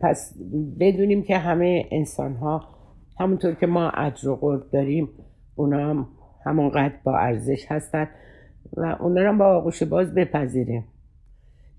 [0.00, 0.34] پس
[0.80, 2.64] بدونیم که همه انسان ها
[3.20, 5.08] همونطور که ما عجر و قرب داریم
[5.54, 6.08] اونا هم
[6.46, 8.08] همونقدر با ارزش هستن
[8.76, 10.84] و اونا هم با آغوش باز بپذیریم.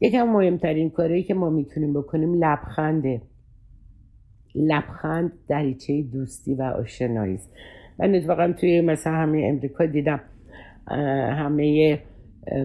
[0.01, 3.21] یکم مهمترین کاری که ما می‌تونیم بکنیم لبخنده.
[4.55, 7.53] لبخند دریچه دوستی و آشنایی است.
[7.99, 10.19] من اتفاقا توی مثلا همه امریکا دیدم
[11.31, 11.99] همه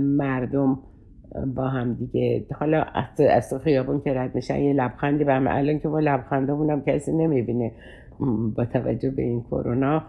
[0.00, 0.78] مردم
[1.44, 2.46] با هم دیگه.
[2.60, 2.84] حالا
[3.30, 7.72] از خیابون که رد میشن یه لبخندی همه الان که با لبخندامون هم کسی نمی‌بینه.
[8.56, 10.02] با توجه به این کرونا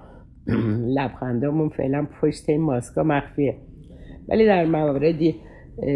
[0.97, 3.55] لبخندامون فعلا پشت این ماسکا مخفیه.
[4.29, 5.35] ولی در مواردی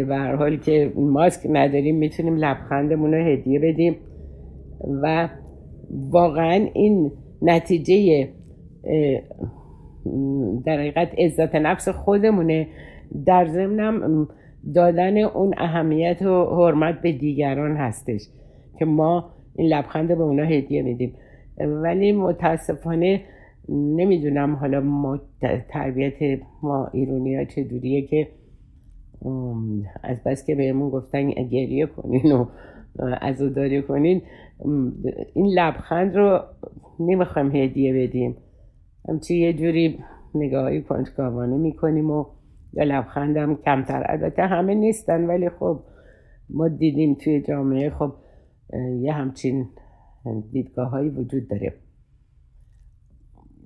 [0.08, 3.96] به حال که ماسک نداریم می‌تونیم لبخندمون رو هدیه بدیم.
[5.02, 5.28] و
[5.90, 8.28] واقعا این نتیجه
[10.66, 12.66] در حقیقت عزت نفس خودمونه.
[13.26, 14.28] در ضمنم
[14.74, 18.28] دادن اون اهمیت و حرمت به دیگران هستش
[18.78, 21.14] که ما این لبخند به اونا هدیه میدیم.
[21.58, 23.20] ولی متاسفانه
[23.68, 25.20] نمی‌دونم حالا ما
[25.68, 28.28] تربیت ما ایرونی ها چجوریه که
[30.02, 32.46] از بس که بهمون گفتن گریه کنین و
[33.20, 34.22] عزاداری کنین
[35.34, 36.40] این لبخند رو
[37.00, 38.36] نمی‌خوایم هدیه بدیم.
[39.08, 39.98] همچی یه جوری
[40.34, 42.24] نگاهی کنجکاوانه می‌کنیم و
[42.72, 44.04] یا لبخندم کمتر.
[44.08, 45.80] البته همه نیستن ولی خب
[46.50, 48.12] ما دیدیم توی جامعه خب
[49.00, 49.68] یه همچین
[50.52, 51.74] دیدگاه هایی وجود داره.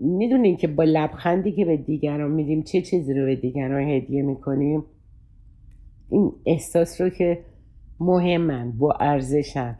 [0.00, 4.84] می‌دونین که با لبخندی که به دیگران میدیم چه چیزی رو به دیگران هدیه می‌کنیم؟
[6.10, 7.38] این احساس رو که
[8.00, 9.78] مهمن با ارزشن.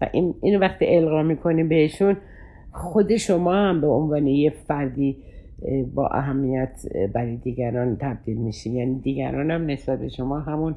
[0.00, 2.16] و این اینو وقتی القا می‌کنیم بهشون
[2.72, 5.24] خود شما هم به عنوان یه فردی
[5.94, 10.76] با اهمیت برای دیگران تبدیل میشه یعنی دیگران هم نسبت به شما همون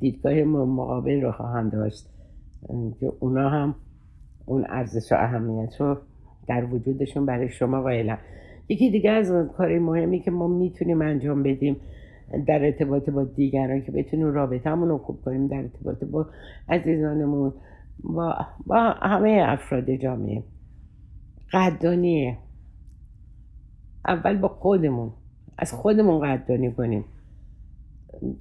[0.00, 2.06] دیدگاه مقابل رو خواهند داشت.
[3.00, 3.74] که اونا هم
[4.46, 5.96] اون ارزش و اهمیت رو
[6.48, 8.18] در وجودشون برای شما قائلن.
[8.68, 11.76] یکی دیگه از کار مهمی که ما می‌تونیم انجام بدیم
[12.46, 16.26] در ارتباط با دیگران که بتونیم رابطهمون رو خوب کنیم در ارتباط با
[16.68, 17.52] عزیزانمون
[18.04, 18.34] با,
[18.66, 20.42] با همه افراد جامعه.
[21.52, 22.36] قدردانیه.
[24.06, 25.12] اول با خودمون.
[25.58, 27.04] از خودمون قدردانی کنیم.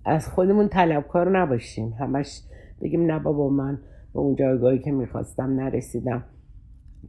[0.06, 1.94] از خودمون طلبکار نباشیم.
[2.00, 2.42] همش
[2.82, 3.80] بگیم نه بابا من
[4.14, 6.24] به اون جایگاهی که می‌خواستم نرسیدم.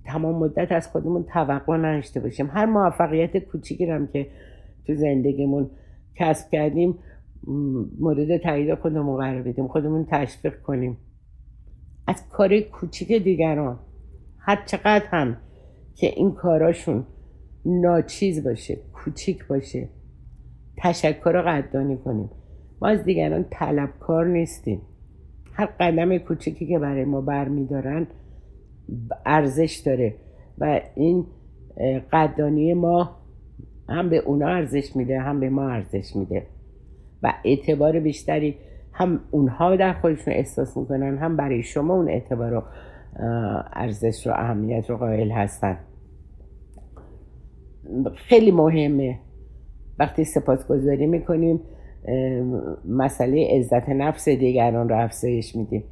[0.05, 2.51] تمام مدت از خودمون توقع نداشته باشیم.
[2.51, 4.27] هر موفقیت کوچیکی هم که
[4.87, 5.71] تو زندگیمون
[6.15, 6.99] کسب کردیم
[8.01, 9.69] مورد تایید خودمون قرار بدیم.
[9.69, 10.97] خودمون تشویق کنیم.
[12.07, 13.79] از کار کوچیک دیگران
[14.39, 15.37] هر چقدر هم
[15.95, 17.07] که این کاراشون
[17.65, 19.89] ناچیز باشه کوچیک باشه.
[20.77, 22.31] تشکر رو قدردانی کنیم.
[22.83, 24.83] ما از دیگران طلبکار نیستیم.
[25.53, 28.07] هر قدم کوچیکی که برای ما برمیدارن
[29.27, 30.15] ارزش داره
[30.59, 31.27] و این
[32.13, 33.17] قدردانی ما
[33.89, 36.47] هم به اونا ارزش میده هم به ما ارزش میده.
[37.23, 38.57] و اعتبار بیشتری
[38.93, 42.63] هم اونها در خودشون احساس می‌کنن هم برای شما اون اعتبار و
[43.73, 45.79] ارزش و اهمیت رو قائل هستن.
[48.17, 49.19] خیلی مهمه.
[49.99, 51.61] وقتی سپاسگزاری می‌کنیم
[52.89, 55.85] مسئله عزت نفس دیگران رو افزایش میدیم.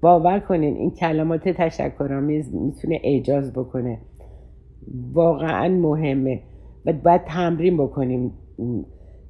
[0.00, 3.98] باور کنین این کلمات تشکرآمیز می‌تونه اعجاز بکنه.
[5.12, 6.40] واقعا مهمه.
[6.86, 8.32] و باید تمرین بکنیم.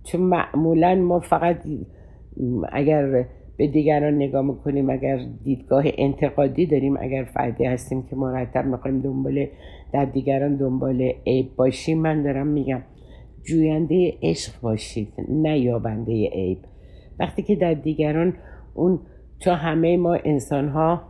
[0.04, 1.56] چون معمولا ما فقط
[2.72, 9.00] اگر به دیگران نگاه می‌کنیم اگر دیدگاه انتقادی داریم اگر فردی هستیم که مرتب می‌خوایم
[9.00, 9.46] دنبال
[9.92, 12.82] در دیگران دنبال عیب باشیم من دارم میگم
[13.42, 16.58] جوینده عشق باشید نه یابنده عیب.
[17.18, 18.34] وقتی که در دیگران
[18.74, 19.00] اون
[19.38, 21.02] چون همه ما انسان ها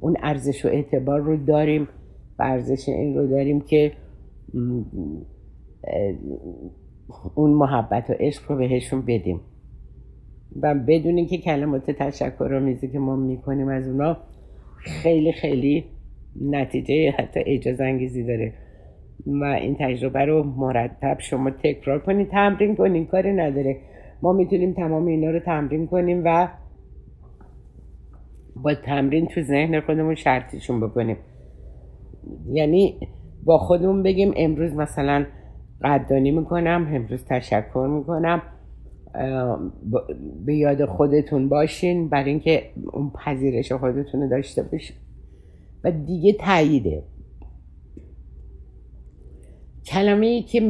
[0.00, 1.88] اون ارزش و اعتبار رو داریم
[2.38, 3.92] و ارزش این رو داریم که
[7.34, 9.40] اون محبت و عشق رو بهشون بدیم.
[10.62, 14.16] و بدون اینکه کلمات تشکر میزی که ما می‌کنیم از اونا
[14.78, 15.84] خیلی خیلی
[16.40, 18.52] نتیجه حتی اجازه انگیزی داره.
[19.26, 23.76] و این تجربه رو مرتب شما تکرار کنید تمرین کنید کاری نداره.
[24.22, 26.48] ما می‌تونیم تمام اینا رو تمرین کنیم و
[28.56, 31.16] با تمرین تو ذهن خودمون شرطیشون بکنیم.
[32.52, 33.00] یعنی
[33.44, 35.26] با خودمون بگیم امروز مثلا
[35.82, 38.42] قدردانی می‌کنم امروز تشکر می‌کنم.
[40.46, 42.62] به یاد خودتون باشین برای اینکه
[42.92, 44.96] اون پذیرش خودتون رو داشته باشین.
[45.84, 47.02] و دیگه تاییده.
[49.86, 50.60] کلمه ای که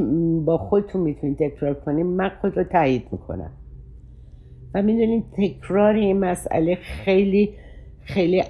[0.44, 3.50] با خودتون می‌تونید تکرار کنیم من خود رو تایید می‌کنم.
[4.74, 7.54] و می‌دونید تکرار این مسئله خیلی
[8.00, 8.42] خیلی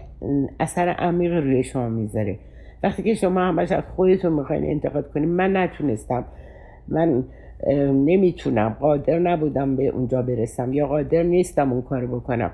[0.60, 2.38] اثر عمیق روی شما می‌ذاره.
[2.82, 6.24] وقتی که شما همش از خودتون می‌خواین انتقاد کنیم من نتونستم.
[6.88, 7.24] من
[7.92, 8.76] نمی‌تونم.
[8.80, 12.50] قادر نبودم به اونجا برسم یا قادر نیستم اون کارو بکنم.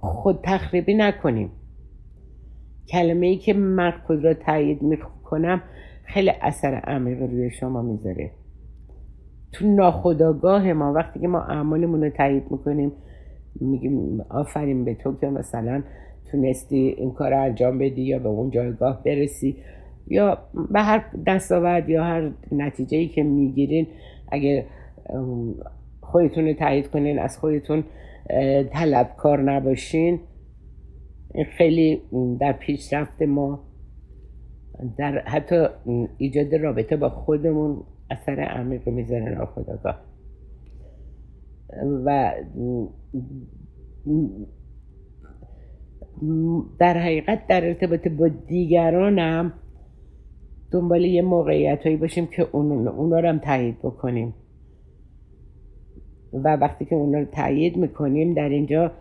[0.00, 1.50] خود تخریبی نکنیم.
[2.90, 5.62] کلمه ای که من خود را تایید می‌کنم
[6.04, 8.30] خیلی اثر عمیق روی شما می‌ذاره.
[9.52, 12.92] تو ناخداگاه ما وقتی که ما اعمالمون رو تایید می‌کنیم
[13.60, 15.82] میگیم آفرین به تو که مثلا
[16.30, 19.56] تونستی این کار رو انجام بدی یا به اون جایگاه برسی
[20.06, 20.38] یا
[20.70, 23.86] به هر دستاورد یا هر نتیجه ای که می‌گیرین
[24.32, 24.66] اگه
[26.00, 27.84] خودتون رو تایید کنین از خودتون
[28.72, 30.20] طلبکار نباشین.
[31.56, 32.02] خیلی
[32.40, 33.64] در پیشرفت ما
[34.96, 35.66] در حتی
[36.18, 40.00] ایجاد رابطه با خودمون اثر عمیق می‌ذاره ناخداگاه
[42.04, 42.34] و
[46.78, 49.52] در حقیقت در ارتباط با دیگرانم
[50.70, 54.34] دنبال یه موقعیت هایی باشیم که اون اونا رو هم تایید بکنیم.
[56.32, 58.92] و وقتی که اونا رو تایید می‌کنیم در اینجا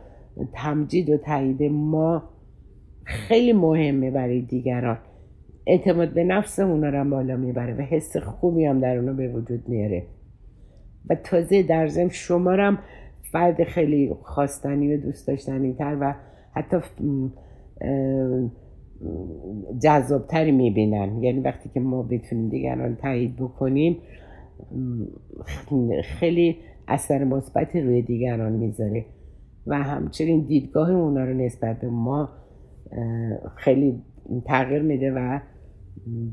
[0.53, 2.23] تمجید و تایید ما
[3.03, 4.97] خیلی مهمه برای دیگران.
[5.67, 9.69] اعتماد به نفس اونا رو بالا می‌بره و حس خوبی هم در اونا به وجود
[9.69, 10.03] میاره.
[11.09, 12.79] و تازه در ضمن شما هم
[13.31, 16.15] فرد خیلی خواستنی و دوست داشتنی تر و
[16.51, 16.77] حتی
[19.83, 21.23] جذابتری می‌بینن.
[21.23, 23.97] یعنی وقتی که ما بتونیم دیگران تایید بکنیم
[26.03, 26.57] خیلی
[26.88, 29.05] اثر مثبتی روی دیگران می‌ذاره.
[29.68, 32.30] و همچنین دیدگاه اونا رو نسبت به ما
[33.55, 34.01] خیلی
[34.45, 35.39] تغییر میده و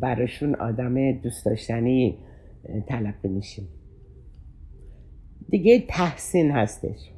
[0.01, 2.19] براشون آدم دوست داشتنی
[2.87, 3.69] تلقی میشیم.
[5.49, 7.11] دیگه تحسین هستش.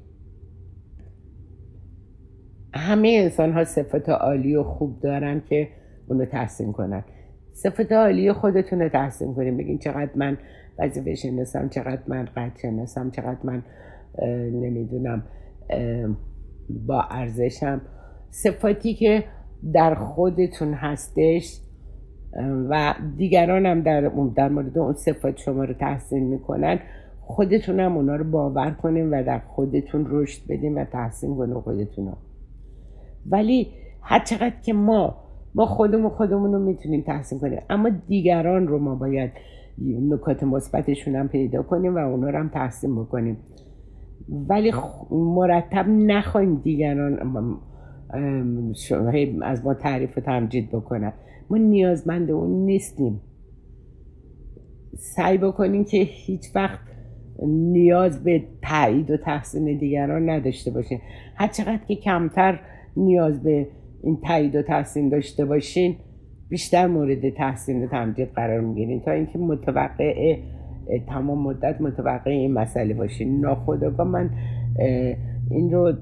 [2.75, 5.69] همه انسان ها صفت عالی و خوب دارن که
[6.09, 7.05] اونو تحسین کنن.
[7.53, 10.39] صفت عالی خودتون رو تحسین کنیم بگین چقدر من
[10.79, 13.63] وظیفه شناسم چقدر من قد شناسم چقدر من
[14.53, 15.23] نمی‌دونم
[16.87, 17.81] با ارزشم
[18.31, 19.25] صفاتی که
[19.73, 21.61] در خودتون هستش
[22.71, 24.01] و دیگران هم در,
[24.37, 26.79] در مورد اون صفات شما رو تحسین می‌کنن
[27.21, 32.13] خودتون هم اونا رو باور کنیم و در خودتون رشد بدیم و تحسین کنیم خودتون.
[33.31, 33.69] ولی
[34.03, 35.17] هر چقدر که ما
[35.55, 39.31] ما خودمون خودمون رو می‌تونیم تحسین کنیم اما دیگران رو ما باید
[40.11, 43.37] نکات مثبتشون هم پیدا کنیم و اونا رو هم تحسین بکنیم
[44.29, 44.73] ولی
[45.11, 47.19] مرتب نخواهیم دیگران
[49.43, 51.13] از ما تعریف و تمجید بکنن.
[51.51, 53.21] ما نیازمند اون نیستیم.
[54.97, 56.81] سعی بکنیم که هیچ وقت
[57.47, 60.99] نیاز به تایید و تحسین دیگران نداشته باشین.
[61.35, 62.61] هر چقدر که کمتر
[62.97, 63.69] نیاز به
[64.03, 65.97] این تایید و تحسین داشته باشین
[66.49, 69.01] بیشتر مورد تحسین و تمجید قرار می‌گیرین.
[69.01, 70.37] تا اینکه متوقع
[71.09, 74.31] تمام مدت متوقع این مسئله باشین ناخداگاه من
[75.51, 75.93] این رو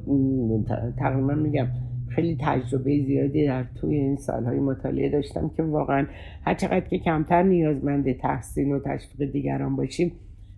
[0.98, 1.66] تقریبا میگم
[2.08, 6.06] خیلی تجربه زیادی در توی این سالهای مطالعه داشتم که واقعا
[6.42, 10.12] هر چقدر که کمتر نیازمند تحسین و تشویق دیگران باشیم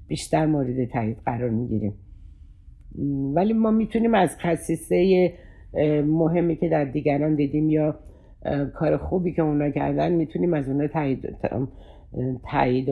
[0.08, 1.94] بیشتر مورد تایید قرار می‌گیریم.
[3.34, 5.32] ولی ما می‌تونیم از خصیصه
[6.06, 7.98] مهمی که در دیگران دیدیم یا
[8.74, 11.36] کار خوبی که اونا کردن می‌تونیم از اونا تایید
[12.50, 12.88] تایید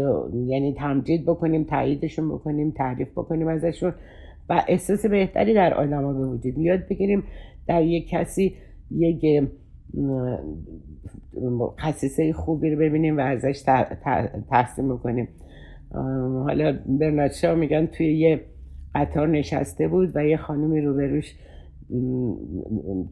[0.47, 3.93] یعنی تمجید بکنیم تاییدشون بکنیم تعریف بکنیم ازشون.
[4.49, 7.23] و احساس بهتری در آدم ها به وجود یاد بگیریم
[7.67, 8.55] در یک کسی
[8.91, 9.49] یک
[11.81, 13.63] خصیصه خوبی رو ببینیم و ازش
[14.51, 15.29] تحسین بکنیم.
[16.45, 18.41] حالا برناتشا میگن توی یه
[18.95, 21.35] قطار نشسته بود و یه خانمی روبروش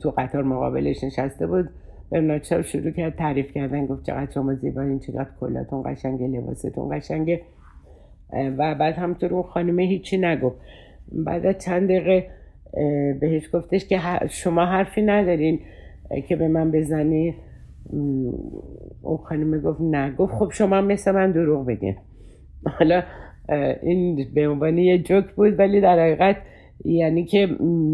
[0.01, 1.69] تو قطار مقابلش نشسته بود.
[2.13, 7.41] برناتشا شروع کرد تعریف کردن گفت چقدر شما زیبایین چقدر کلاتون قشنگه لباستون قشنگه
[8.33, 10.57] و بعد همطور اون خانمه هیچی نگفت.
[11.13, 12.27] بعد چند دقیقه
[13.21, 15.61] بهش گفتش که شما حرفی ندارین
[16.29, 17.35] که به من بزنی.
[19.03, 20.11] اون خانمه گفت نه.
[20.11, 21.97] گفت خب شما مثل من دروغ بگین.
[22.79, 23.03] حالا
[23.83, 26.37] این به عنوان یه جوک بود ولی در حقیقت
[26.85, 27.47] یعنی که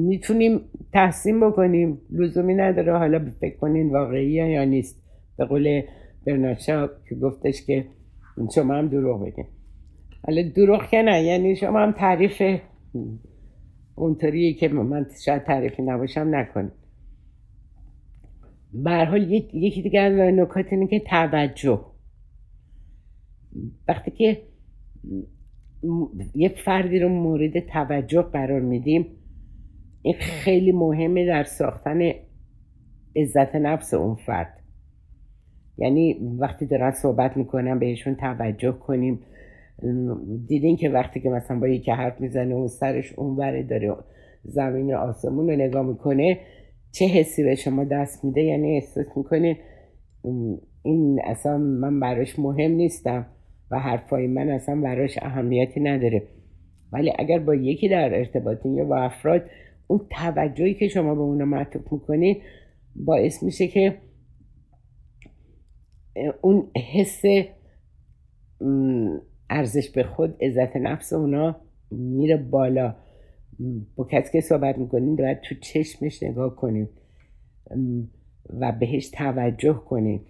[0.08, 0.60] می‌تونیم
[0.92, 2.00] تحسین بکنیم.
[2.10, 5.02] لزومی نداره حالا فکر کنین واقعی یا نیست.
[5.36, 5.82] به قول
[6.26, 7.84] برناشا که گفتش که
[8.54, 9.46] شما هم دروغ بگین.
[10.26, 12.42] حالا دروغ که نه یعنی شما هم تعریف
[13.94, 16.72] اونطوریه که من شاید تعریفی نباشم نکنید
[18.72, 21.80] به حال یکی دیگه از نکات اینه که توجه.
[23.88, 24.42] وقتی که
[26.34, 29.06] یک فردی رو مورد توجه قرار میدیم.
[30.02, 32.00] این خیلی مهمه در ساختن
[33.16, 34.54] عزت نفس اون فرد.
[35.78, 39.20] یعنی وقتی دارن صحبت می‌کنن بهشون توجه کنیم.
[40.48, 43.96] دیدین که وقتی که مثلا با یکی حرف می‌زنه اون سرش اونوره داره
[44.44, 46.38] زمین آسمون رو نگاه می‌کنه
[46.92, 49.56] چه حسی به شما دست میده؟ یعنی احساس می‌کنین
[50.82, 53.26] این اصلا من براش مهم نیستم.
[53.70, 56.22] و حرفای من اصلا براش اهمیتی نداره.
[56.92, 59.42] ولی اگر با یکی در ارتباطین یا با افراد
[59.86, 62.36] اون توجهی که شما به اونو معطوف می‌کنین
[62.96, 63.98] باعث میشه که
[66.40, 67.22] اون حس
[69.50, 71.56] ارزش به خود عزت نفس اونا
[71.90, 72.94] میره بالا.
[73.96, 76.88] با کسی که صحبت می‌کنین باید تو چشمش نگاه کنیم
[78.60, 80.20] و بهش توجه کنید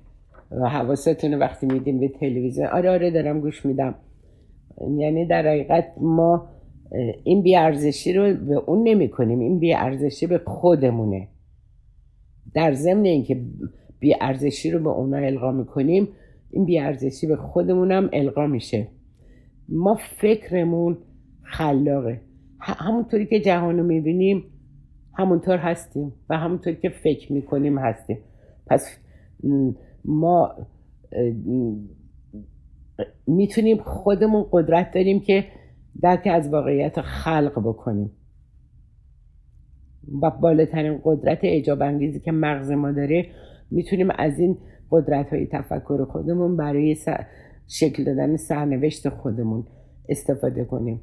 [0.51, 2.67] حواستون وقتی میدیم به تلویزیون.
[2.67, 3.95] آره آره دارم گوش میدم.
[4.99, 6.49] یعنی در حقیقت ما
[7.25, 11.29] این بیارزشی رو به اون نمی کنیم این بیارزشی به خودمونه.
[12.55, 13.41] در ضمن اینکه
[14.01, 16.09] بیارزشی رو به اونا القا می‌کنیم
[16.51, 18.89] این بیارزشی به خودمونم القا میشه.
[19.69, 20.99] ما فکرمون
[21.43, 22.21] خلاقه.
[22.61, 24.45] همونطوری که جهان رو می‌بینیم
[25.19, 28.19] همونطور هستیم و همونطوری که فکر می‌کنیم هستیم.
[28.67, 28.99] پس
[30.09, 30.55] ما
[33.27, 35.45] می‌تونیم خودمون قدرت داریم که
[36.03, 38.11] درک از واقعیت خلق بکنیم.
[40.23, 43.27] و بالاترین قدرت اجاب انگیزی که مغز ما داره
[43.71, 44.59] می‌تونیم از این
[44.91, 46.97] قدرت های تفکر خودمون برای
[47.67, 49.67] شکل دادن سرنوشت خودمون
[50.09, 51.01] استفاده کنیم.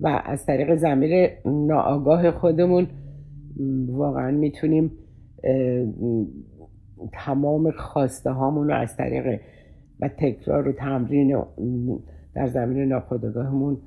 [0.00, 2.88] و از طریق زمیر ناآگاه خودمون
[3.88, 4.90] واقعا می‌تونیم
[7.12, 9.40] تمام خواسته هامون رو از طریق
[10.00, 11.44] و تکرار و تمرین
[12.34, 13.78] در زمین ناخودآگاهمون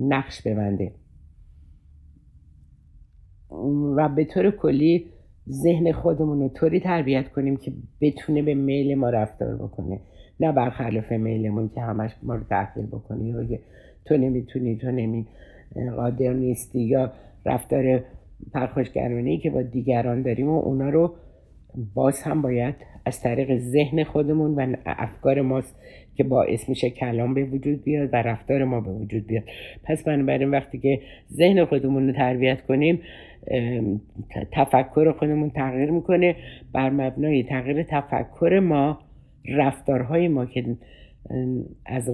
[0.00, 0.92] نقش ببنده.
[3.96, 5.06] و به طور کلی
[5.50, 10.00] ذهن خودمون رو طوری تربیت کنیم که بتونه به میل ما رفتار بکنه.
[10.40, 13.58] نه برخلاف میلمون که همش ما رو تحقیل بکنه یا
[14.04, 15.26] تو نمی‌تونی تو نمی
[15.96, 17.12] قادر نیستی یا
[17.46, 18.04] رفتار
[18.54, 21.14] پرخوشگرانه که با دیگران داریم و اونا رو
[21.94, 22.74] باز هم باید
[23.06, 25.76] از طریق ذهن خودمون و افکار ماست
[26.14, 29.44] که باعث میشه کلام به وجود بیاد و رفتار ما به وجود بیاد.
[29.84, 31.00] پس بنابراین وقتی که
[31.32, 33.00] ذهن خودمون رو تربیت کنیم
[34.52, 36.36] تفکر خودمون تغییر می‌کنه.
[36.72, 38.98] بر مبنای تغییر تفکر ما
[39.48, 40.64] رفتارهای ما که
[41.86, 42.10] از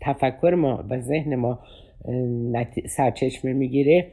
[0.00, 1.58] تفکر ما و ذهن ما
[2.86, 4.06] سرچشمه می‌گیره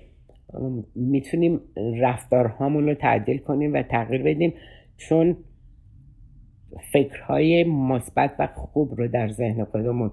[0.96, 1.60] می‌تونیم
[2.02, 4.54] رفتارهامون رو تعدیل کنیم و تغییر بدیم
[4.98, 5.38] چون
[6.94, 10.12] فکرهای مثبت و خوب رو در ذهن خودمون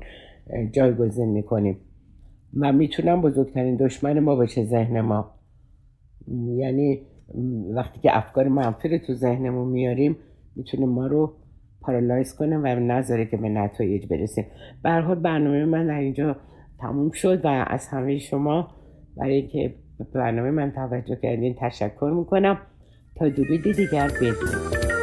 [0.73, 1.77] جایگزین می‌کنیم.
[2.57, 5.35] و می‌تونم بزرگترین دشمن ما باشه ذهن ما.
[6.57, 7.01] یعنی
[7.75, 10.17] وقتی که افکار منفی رو تو ذهنمون میاریم
[10.57, 11.37] می‌تونه ما رو
[11.81, 14.45] پارالایز کنه و نذاره که به نتایج برسیم.
[14.83, 16.37] به برنامه من در اینجا
[16.79, 18.69] تموم شد و از همه شما
[19.17, 19.43] برای
[19.99, 22.59] اینکه برنامه من توجه کردین تشکر می‌کنم.
[23.17, 24.94] تا درودی دیگر بدید